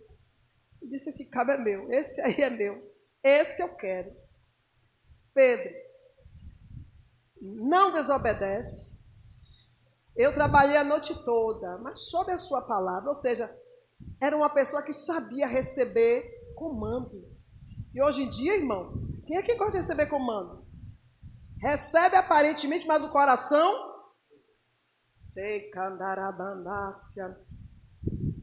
E 0.83 0.89
disse: 0.89 1.11
Esse 1.11 1.25
cabo 1.27 1.53
é 1.53 1.59
meu, 1.59 1.91
esse 1.93 2.21
aí 2.21 2.41
é 2.41 2.51
meu, 2.51 2.83
esse 3.23 3.63
eu 3.63 3.75
quero. 3.77 4.15
Pedro, 5.33 5.73
não 7.41 7.93
desobedece. 7.93 8.99
Eu 10.17 10.35
trabalhei 10.35 10.77
a 10.77 10.85
noite 10.85 11.15
toda, 11.25 11.79
mas 11.79 12.11
sob 12.11 12.31
a 12.33 12.39
sua 12.39 12.63
palavra, 12.63 13.11
ou 13.11 13.17
seja, 13.17 13.55
era 14.21 14.37
uma 14.37 14.51
pessoa 14.51 14.83
que 14.83 14.93
sabia 14.93 15.47
receber 15.47 16.23
comando. 16.55 17.27
E 17.95 18.03
hoje 18.03 18.23
em 18.23 18.31
dia, 18.31 18.57
irmão, 18.57 18.93
quem 19.27 19.37
é 19.37 19.43
que 19.43 19.55
gosta 19.55 19.73
de 19.73 19.79
receber 19.79 20.07
comando? 20.07 20.67
Recebe 21.59 22.17
aparentemente, 22.17 22.87
mas 22.87 23.03
o 23.03 23.11
coração. 23.11 23.73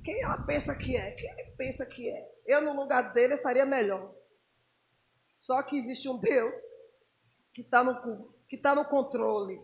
Quem 0.03 0.23
ela 0.23 0.37
pensa 0.43 0.75
que 0.75 0.95
é? 0.95 1.11
Quem 1.11 1.29
ele 1.31 1.51
pensa 1.57 1.85
que 1.85 2.09
é? 2.09 2.31
Eu, 2.45 2.61
no 2.61 2.73
lugar 2.73 3.13
dele, 3.13 3.37
faria 3.37 3.65
melhor. 3.65 4.15
Só 5.37 5.61
que 5.63 5.77
existe 5.77 6.09
um 6.09 6.17
Deus 6.17 6.53
que 7.53 7.61
está 7.61 7.83
no 7.83 8.01
que 8.47 8.55
está 8.55 8.73
no 8.73 8.85
controle. 8.85 9.59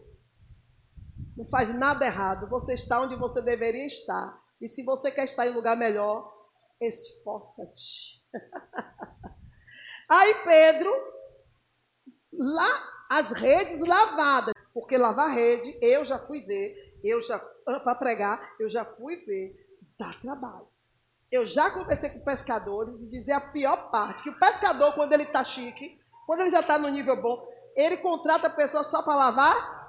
Não 1.36 1.46
faz 1.48 1.74
nada 1.74 2.06
errado. 2.06 2.50
Você 2.50 2.74
está 2.74 3.02
onde 3.02 3.16
você 3.16 3.42
deveria 3.42 3.88
estar. 3.88 4.42
E 4.62 4.68
se 4.68 4.84
você 4.84 5.12
quer 5.12 5.26
estar 5.26 5.48
em 5.48 5.54
lugar 5.54 5.76
melhor, 5.76 6.32
esforça-te. 6.80 8.24
Aí 10.10 10.36
Pedro, 10.44 10.92
lá 12.32 12.70
as 13.10 13.32
redes 13.32 13.80
lavadas, 13.80 14.54
porque 14.74 14.98
lavar 14.98 15.30
rede, 15.30 15.78
eu 15.82 16.04
já 16.06 16.20
fui 16.20 16.42
ver, 16.42 17.00
eu 17.04 17.22
já 17.22 17.40
para 17.40 17.96
pregar, 17.96 18.56
eu 18.60 18.68
já 18.70 18.84
fui 18.84 19.18
ver, 19.18 19.56
dá 19.98 20.14
trabalho. 20.14 20.68
Eu 21.32 21.46
já 21.46 21.72
conversei 21.72 22.10
com 22.10 22.24
pescadores 22.24 23.02
e 23.02 23.10
dizer 23.10 23.32
a 23.32 23.42
pior 23.42 23.90
parte, 23.90 24.24
que 24.24 24.30
o 24.30 24.40
pescador, 24.40 24.94
quando 24.94 25.14
ele 25.14 25.24
está 25.24 25.44
chique, 25.44 26.00
quando 26.26 26.42
ele 26.42 26.52
já 26.52 26.60
está 26.60 26.78
no 26.78 26.90
nível 26.90 27.20
bom, 27.22 27.48
ele 27.76 27.98
contrata 27.98 28.48
a 28.48 28.52
pessoa 28.52 28.84
só 28.84 29.02
para 29.02 29.16
lavar. 29.16 29.84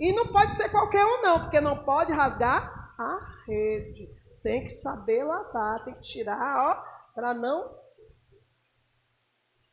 E 0.00 0.12
não 0.12 0.28
pode 0.28 0.54
ser 0.54 0.68
qualquer 0.70 1.04
um, 1.04 1.22
não, 1.22 1.40
porque 1.42 1.60
não 1.60 1.84
pode 1.84 2.12
rasgar 2.12 2.94
a 2.98 3.44
rede. 3.46 4.08
Tem 4.42 4.64
que 4.64 4.70
saber 4.70 5.22
lavar, 5.22 5.84
tem 5.84 5.94
que 5.94 6.02
tirar, 6.02 6.70
ó, 6.70 7.12
para 7.14 7.32
não 7.34 7.72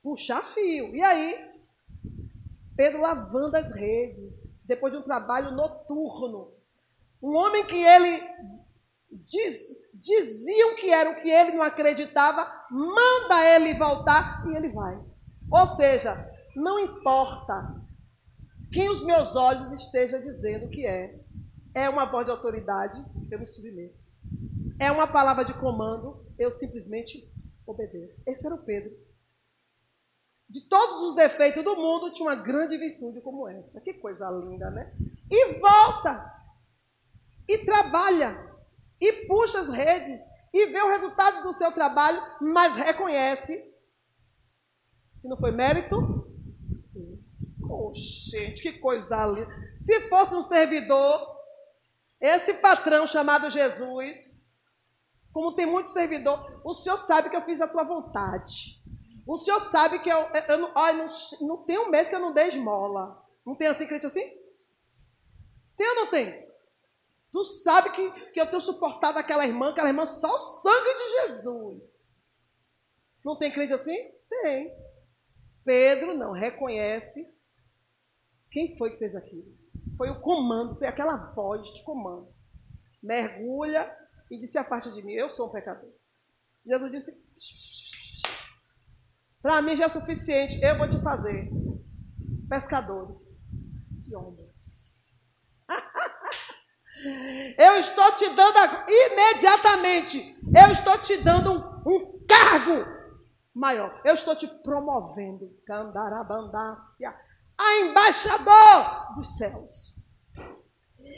puxar 0.03 0.43
fio. 0.43 0.95
E 0.95 1.01
aí, 1.01 1.51
Pedro 2.75 3.01
lavando 3.01 3.57
as 3.57 3.73
redes, 3.73 4.53
depois 4.63 4.93
de 4.93 4.99
um 4.99 5.03
trabalho 5.03 5.51
noturno. 5.51 6.53
Um 7.21 7.35
homem 7.35 7.65
que 7.65 7.83
ele 7.83 8.21
diz, 9.11 9.59
diziam 9.93 10.75
que 10.75 10.91
era 10.91 11.09
o 11.09 11.21
que 11.21 11.29
ele 11.29 11.53
não 11.53 11.63
acreditava, 11.63 12.49
manda 12.69 13.43
ele 13.55 13.77
voltar 13.77 14.45
e 14.47 14.55
ele 14.55 14.69
vai. 14.69 14.97
Ou 15.51 15.65
seja, 15.67 16.29
não 16.55 16.79
importa 16.79 17.75
quem 18.71 18.89
os 18.89 19.03
meus 19.03 19.35
olhos 19.35 19.71
esteja 19.71 20.19
dizendo 20.19 20.69
que 20.69 20.85
é. 20.85 21.19
É 21.73 21.89
uma 21.89 22.05
voz 22.05 22.25
de 22.25 22.31
autoridade, 22.31 23.03
eu 23.31 23.39
me 23.39 23.45
submeto. 23.45 24.03
É 24.79 24.91
uma 24.91 25.07
palavra 25.07 25.45
de 25.45 25.53
comando, 25.53 26.25
eu 26.37 26.51
simplesmente 26.51 27.31
obedeço. 27.65 28.21
Esse 28.25 28.45
era 28.45 28.55
o 28.55 28.63
Pedro. 28.63 28.91
De 30.49 30.67
todos 30.67 31.01
os 31.01 31.15
defeitos 31.15 31.63
do 31.63 31.75
mundo, 31.75 32.11
tinha 32.11 32.27
uma 32.27 32.35
grande 32.35 32.77
virtude 32.77 33.21
como 33.21 33.47
essa. 33.47 33.79
Que 33.81 33.93
coisa 33.93 34.29
linda, 34.31 34.71
né? 34.71 34.91
E 35.29 35.59
volta. 35.59 36.33
E 37.47 37.59
trabalha 37.59 38.49
e 38.99 39.27
puxa 39.27 39.59
as 39.59 39.69
redes 39.69 40.19
e 40.53 40.65
vê 40.67 40.81
o 40.81 40.89
resultado 40.89 41.43
do 41.43 41.53
seu 41.53 41.71
trabalho, 41.71 42.19
mas 42.41 42.75
reconhece 42.75 43.68
que 45.21 45.27
não 45.27 45.37
foi 45.37 45.51
mérito. 45.51 46.27
Oh, 47.69 47.91
gente, 47.93 48.61
que 48.61 48.79
coisa 48.79 49.25
linda. 49.25 49.47
Se 49.77 50.09
fosse 50.09 50.35
um 50.35 50.41
servidor, 50.41 51.37
esse 52.19 52.55
patrão 52.55 53.05
chamado 53.05 53.49
Jesus, 53.49 54.49
como 55.31 55.55
tem 55.55 55.65
muito 55.65 55.89
servidor, 55.89 56.61
o 56.63 56.73
senhor 56.73 56.97
sabe 56.97 57.29
que 57.29 57.35
eu 57.35 57.43
fiz 57.43 57.61
a 57.61 57.67
tua 57.67 57.83
vontade. 57.83 58.81
O 59.25 59.37
senhor 59.37 59.59
sabe 59.59 59.99
que 59.99 60.09
eu, 60.09 60.17
eu, 60.17 60.41
eu 60.41 60.57
não, 60.57 60.73
não, 60.73 61.07
não 61.41 61.57
tem 61.63 61.77
um 61.77 61.89
mês 61.91 62.09
que 62.09 62.15
eu 62.15 62.19
não 62.19 62.33
dei 62.33 62.47
esmola. 62.47 63.23
Não 63.45 63.55
tem 63.55 63.67
assim, 63.67 63.85
crente 63.85 64.05
assim? 64.05 64.27
Tem 65.77 65.87
ou 65.89 65.95
não 65.95 66.07
tem? 66.07 66.49
Tu 67.31 67.43
sabe 67.45 67.91
que, 67.91 68.31
que 68.31 68.41
eu 68.41 68.47
tenho 68.47 68.61
suportado 68.61 69.19
aquela 69.19 69.45
irmã, 69.45 69.69
aquela 69.69 69.89
irmã 69.89 70.05
só 70.05 70.33
o 70.33 70.37
sangue 70.37 70.93
de 70.95 71.11
Jesus. 71.11 71.99
Não 73.23 73.37
tem 73.37 73.51
crente 73.51 73.73
assim? 73.73 73.95
Tem. 74.27 74.73
Pedro 75.69 76.17
não 76.17 76.31
reconhece 76.31 77.31
quem 78.49 78.75
foi 78.75 78.89
que 78.89 78.97
fez 78.97 79.15
aquilo. 79.15 79.55
Foi 79.95 80.09
o 80.09 80.19
comando, 80.19 80.75
foi 80.79 80.87
aquela 80.87 81.15
voz 81.35 81.61
de 81.75 81.83
comando. 81.83 82.33
Mergulha 83.03 83.95
e 84.31 84.39
disse 84.39 84.57
a 84.57 84.63
parte 84.63 84.91
de 84.91 85.03
mim, 85.03 85.13
eu 85.13 85.29
sou 85.29 85.47
um 85.47 85.51
pecador. 85.51 85.91
Jesus 86.65 86.91
disse, 86.91 87.23
para 89.43 89.61
mim 89.61 89.75
já 89.75 89.85
é 89.85 89.89
suficiente, 89.89 90.59
eu 90.59 90.75
vou 90.75 90.89
te 90.89 90.99
fazer 91.03 91.47
pescadores 92.49 93.19
de 93.91 94.15
homens. 94.15 95.21
Eu 97.57 97.77
estou 97.77 98.11
te 98.13 98.27
dando 98.31 98.57
imediatamente, 98.89 100.37
eu 100.53 100.69
estou 100.69 100.97
te 100.97 101.15
dando 101.23 101.53
um, 101.53 101.89
um 101.89 102.25
cargo 102.27 102.98
maior. 103.53 103.99
Eu 104.03 104.13
estou 104.13 104.35
te 104.35 104.47
promovendo, 104.47 105.49
Candarabandácia, 105.65 107.15
a 107.57 107.77
embaixador 107.77 109.15
dos 109.15 109.37
céus. 109.37 109.99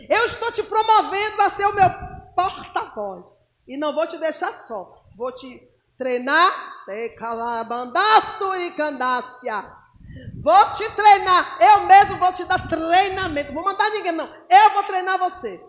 Eu 0.09 0.25
estou 0.25 0.51
te 0.51 0.63
promovendo 0.63 1.41
a 1.41 1.49
ser 1.49 1.65
o 1.65 1.75
meu 1.75 1.89
porta-voz. 2.35 3.47
E 3.67 3.77
não 3.77 3.93
vou 3.93 4.07
te 4.07 4.17
deixar 4.17 4.53
só. 4.53 5.05
Vou 5.15 5.31
te 5.33 5.67
treinar, 5.97 6.51
calabandasto 7.17 8.55
e 8.55 8.71
candácia. 8.71 9.81
Vou 10.41 10.71
te 10.71 10.89
treinar. 10.95 11.57
Eu 11.61 11.85
mesmo 11.85 12.17
vou 12.17 12.33
te 12.33 12.43
dar 12.45 12.67
treinamento. 12.67 13.53
Vou 13.53 13.63
mandar 13.63 13.89
ninguém, 13.91 14.11
não. 14.11 14.27
Eu 14.49 14.73
vou 14.73 14.83
treinar 14.83 15.19
você. 15.19 15.63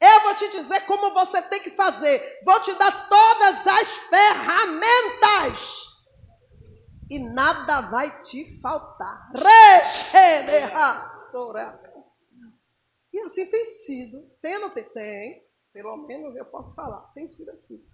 Eu 0.00 0.20
vou 0.22 0.34
te 0.34 0.50
dizer 0.50 0.86
como 0.86 1.12
você 1.12 1.42
tem 1.42 1.60
que 1.60 1.70
fazer. 1.70 2.40
Vou 2.42 2.58
te 2.62 2.72
dar 2.74 3.08
todas 3.08 3.66
as 3.66 3.88
ferramentas. 4.08 5.90
E 7.10 7.18
nada 7.18 7.82
vai 7.82 8.22
te 8.22 8.58
faltar. 8.60 9.30
E 13.12 13.20
assim 13.20 13.44
tem 13.46 13.64
sido. 13.64 14.22
Tem 14.40 14.54
ou 14.54 14.60
não 14.62 14.70
tem? 14.70 14.84
Tem. 14.84 15.46
Pelo 15.72 15.98
menos 16.06 16.34
eu 16.34 16.46
posso 16.46 16.74
falar. 16.74 17.00
Tem 17.12 17.28
sido 17.28 17.50
assim. 17.50 17.84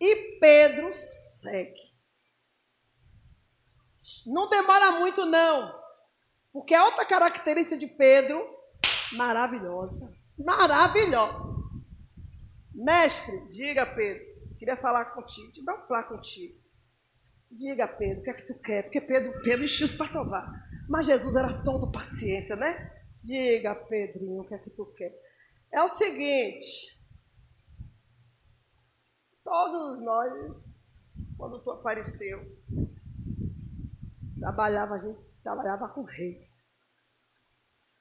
E 0.00 0.38
Pedro 0.38 0.90
segue. 0.92 1.92
Não 4.26 4.48
demora 4.48 4.92
muito, 4.92 5.26
não. 5.26 5.82
Porque 6.50 6.74
a 6.74 6.84
outra 6.86 7.04
característica 7.04 7.76
de 7.76 7.86
Pedro, 7.86 8.42
maravilhosa 9.12 10.21
maravilhosa. 10.44 11.52
Mestre, 12.74 13.48
diga 13.48 13.86
Pedro, 13.86 14.24
queria 14.58 14.76
falar 14.76 15.06
contigo, 15.06 15.52
te 15.52 15.64
dar 15.64 15.82
um 15.84 15.86
falar 15.86 16.04
contigo. 16.04 16.60
Diga 17.50 17.86
Pedro, 17.86 18.20
o 18.20 18.24
que 18.24 18.30
é 18.30 18.34
que 18.34 18.46
tu 18.46 18.54
quer? 18.60 18.82
Porque 18.84 19.00
Pedro, 19.00 19.42
Pedro 19.42 19.64
encheu 19.64 19.88
para 19.96 20.12
tovar. 20.12 20.68
Mas 20.88 21.06
Jesus 21.06 21.34
era 21.36 21.62
todo 21.62 21.92
paciência, 21.92 22.56
né? 22.56 22.90
Diga, 23.22 23.74
Pedrinho, 23.74 24.40
o 24.40 24.48
que 24.48 24.54
é 24.54 24.58
que 24.58 24.70
tu 24.70 24.86
quer? 24.94 25.14
É 25.70 25.82
o 25.82 25.88
seguinte, 25.88 26.98
todos 29.44 30.02
nós, 30.02 30.32
quando 31.36 31.62
tu 31.62 31.70
apareceu, 31.70 32.40
trabalhava, 34.38 34.94
a 34.94 34.98
gente 34.98 35.20
trabalhava 35.42 35.88
com 35.88 36.02
reis. 36.02 36.66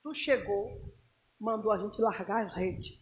Tu 0.02 0.14
chegou, 0.16 0.94
mandou 1.42 1.72
a 1.72 1.78
gente 1.78 2.00
largar 2.00 2.46
a 2.46 2.54
rede. 2.54 3.02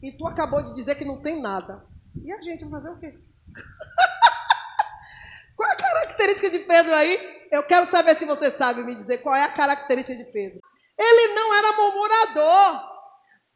E 0.00 0.16
tu 0.16 0.24
acabou 0.26 0.62
de 0.62 0.74
dizer 0.74 0.94
que 0.94 1.04
não 1.04 1.20
tem 1.20 1.42
nada. 1.42 1.84
E 2.22 2.32
a 2.32 2.40
gente 2.40 2.64
vai 2.64 2.80
fazer 2.80 2.94
o 2.94 3.00
quê? 3.00 3.18
qual 5.56 5.68
é 5.68 5.72
a 5.72 5.76
característica 5.76 6.50
de 6.50 6.60
Pedro 6.60 6.94
aí? 6.94 7.48
Eu 7.50 7.64
quero 7.64 7.86
saber 7.86 8.14
se 8.14 8.24
você 8.24 8.48
sabe 8.48 8.84
me 8.84 8.94
dizer 8.94 9.18
qual 9.18 9.34
é 9.34 9.42
a 9.42 9.52
característica 9.52 10.16
de 10.16 10.30
Pedro. 10.30 10.60
Ele 10.96 11.34
não 11.34 11.52
era 11.52 11.72
murmurador. 11.72 12.96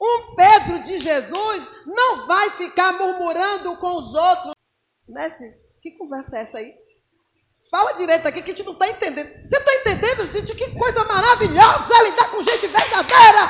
Um 0.00 0.34
Pedro 0.34 0.82
de 0.82 0.98
Jesus 0.98 1.68
não 1.86 2.26
vai 2.26 2.50
ficar 2.50 2.92
murmurando 2.94 3.76
com 3.76 3.98
os 3.98 4.14
outros. 4.14 4.52
Né, 5.08 5.30
Que 5.80 5.92
conversa 5.92 6.38
é 6.38 6.42
essa 6.42 6.58
aí? 6.58 6.74
Fala 7.70 7.92
direito 7.92 8.26
aqui 8.26 8.42
que 8.42 8.50
a 8.50 8.54
gente 8.54 8.66
não 8.66 8.72
está 8.72 8.88
entendendo. 8.88 9.48
Você 9.48 9.60
entendendo, 9.82 10.32
gente? 10.32 10.54
Que 10.54 10.74
coisa 10.78 11.04
maravilhosa 11.04 12.02
lidar 12.04 12.30
com 12.30 12.42
gente 12.42 12.66
verdadeira. 12.66 13.48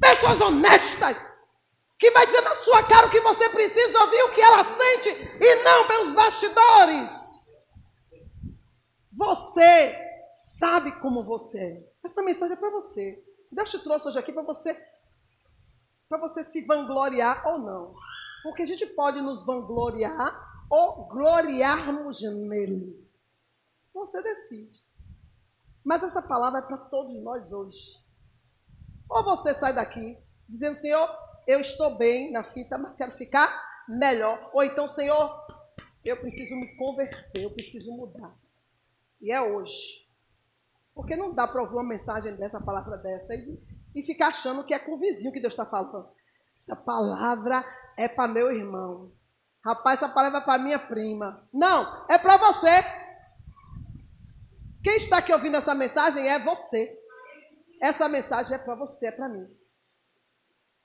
Pessoas 0.00 0.40
honestas. 0.40 1.16
Que 1.98 2.10
vai 2.12 2.24
dizer 2.24 2.40
na 2.40 2.54
sua 2.54 2.82
cara 2.84 3.06
o 3.06 3.10
que 3.10 3.20
você 3.20 3.48
precisa 3.50 4.02
ouvir, 4.02 4.22
o 4.22 4.32
que 4.32 4.40
ela 4.40 4.64
sente, 4.64 5.10
e 5.38 5.54
não 5.62 5.86
pelos 5.86 6.12
bastidores. 6.12 7.46
Você 9.12 9.98
sabe 10.58 10.92
como 11.00 11.22
você 11.24 11.58
é. 11.58 11.90
Essa 12.02 12.22
mensagem 12.22 12.56
é 12.56 12.58
para 12.58 12.70
você. 12.70 13.22
Deus 13.52 13.70
te 13.70 13.78
trouxe 13.80 14.08
hoje 14.08 14.18
aqui 14.18 14.32
para 14.32 14.42
você 14.42 14.74
para 16.10 16.18
você 16.18 16.42
se 16.42 16.66
vangloriar 16.66 17.46
ou 17.46 17.58
não. 17.60 17.94
Porque 18.42 18.62
a 18.62 18.66
gente 18.66 18.84
pode 18.84 19.20
nos 19.20 19.46
vangloriar 19.46 20.66
ou 20.68 21.06
gloriarmos 21.06 22.20
nele. 22.22 23.08
Você 23.94 24.20
decide. 24.20 24.84
Mas 25.84 26.02
essa 26.02 26.22
palavra 26.22 26.60
é 26.60 26.62
para 26.62 26.76
todos 26.76 27.14
nós 27.22 27.50
hoje. 27.52 27.96
Ou 29.08 29.24
você 29.24 29.54
sai 29.54 29.72
daqui 29.72 30.16
dizendo, 30.48 30.76
Senhor, 30.76 31.08
eu 31.46 31.60
estou 31.60 31.96
bem 31.96 32.32
na 32.32 32.42
fita, 32.42 32.76
mas 32.76 32.96
quero 32.96 33.16
ficar 33.16 33.48
melhor. 33.88 34.50
Ou 34.52 34.62
então, 34.62 34.86
Senhor, 34.86 35.46
eu 36.04 36.16
preciso 36.16 36.54
me 36.54 36.76
converter, 36.76 37.42
eu 37.42 37.50
preciso 37.50 37.92
mudar. 37.92 38.34
E 39.20 39.32
é 39.32 39.40
hoje. 39.40 40.06
Porque 40.94 41.16
não 41.16 41.34
dá 41.34 41.46
para 41.46 41.62
ouvir 41.62 41.74
uma 41.74 41.84
mensagem 41.84 42.34
dessa, 42.36 42.60
palavra 42.60 42.96
dessa, 42.98 43.34
e, 43.34 43.58
e 43.94 44.02
ficar 44.02 44.28
achando 44.28 44.64
que 44.64 44.74
é 44.74 44.78
com 44.78 44.94
o 44.94 44.98
vizinho 44.98 45.32
que 45.32 45.40
Deus 45.40 45.52
está 45.52 45.66
falando. 45.66 46.08
Essa 46.54 46.76
palavra 46.76 47.64
é 47.96 48.08
para 48.08 48.28
meu 48.28 48.50
irmão. 48.50 49.12
Rapaz, 49.64 50.00
essa 50.00 50.12
palavra 50.12 50.38
é 50.38 50.42
para 50.42 50.58
minha 50.62 50.78
prima. 50.78 51.46
Não, 51.52 52.06
é 52.08 52.18
para 52.18 52.36
você. 52.36 52.82
Quem 54.82 54.96
está 54.96 55.18
aqui 55.18 55.32
ouvindo 55.32 55.56
essa 55.56 55.74
mensagem 55.74 56.26
é 56.28 56.38
você. 56.38 56.96
Essa 57.82 58.08
mensagem 58.08 58.54
é 58.54 58.58
para 58.58 58.74
você, 58.74 59.06
é 59.06 59.10
para 59.10 59.28
mim. 59.28 59.46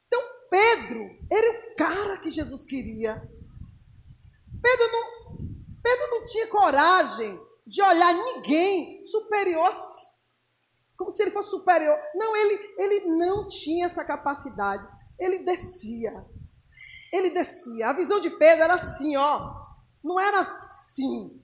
Então, 0.08 0.22
Pedro 0.50 1.28
era 1.32 1.52
o 1.52 1.76
cara 1.76 2.18
que 2.20 2.32
Jesus 2.32 2.66
queria. 2.66 3.16
Pedro 4.62 4.92
não, 4.92 5.38
Pedro 5.82 6.12
não 6.12 6.26
tinha 6.26 6.48
coragem 6.48 7.40
de 7.66 7.82
olhar 7.82 8.14
ninguém 8.14 9.04
superior, 9.06 9.74
como 10.98 11.12
se 11.12 11.24
ele 11.24 11.32
fosse 11.32 11.50
superior. 11.50 11.98
Não, 12.16 12.36
ele, 12.36 12.76
ele 12.78 13.08
não 13.08 13.48
tinha 13.48 13.86
essa 13.86 14.06
capacidade. 14.06 14.88
Ele 15.20 15.40
descia 15.40 16.26
ele 17.18 17.30
descia. 17.30 17.90
A 17.90 17.94
visão 17.94 18.20
de 18.20 18.30
Pedro 18.30 18.64
era 18.64 18.76
assim, 18.76 19.16
ó. 19.16 19.54
Não 20.04 20.20
era 20.20 20.42
assim. 20.42 21.42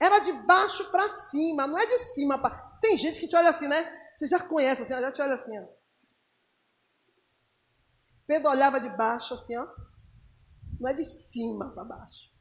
Era 0.00 0.18
de 0.18 0.32
baixo 0.44 0.90
para 0.90 1.08
cima, 1.08 1.66
não 1.66 1.78
é 1.78 1.86
de 1.86 1.98
cima 1.98 2.38
para. 2.38 2.56
Tem 2.80 2.98
gente 2.98 3.20
que 3.20 3.28
te 3.28 3.36
olha 3.36 3.50
assim, 3.50 3.68
né? 3.68 3.84
Você 4.16 4.28
já 4.28 4.38
conhece 4.38 4.82
assim, 4.82 4.92
já 4.92 5.12
te 5.12 5.22
olha 5.22 5.34
assim, 5.34 5.58
ó. 5.58 5.66
Pedro 8.26 8.50
olhava 8.50 8.80
de 8.80 8.88
baixo 8.90 9.34
assim, 9.34 9.56
ó. 9.56 9.66
Não 10.80 10.88
é 10.88 10.94
de 10.94 11.04
cima 11.04 11.70
para 11.72 11.84
baixo. 11.84 12.33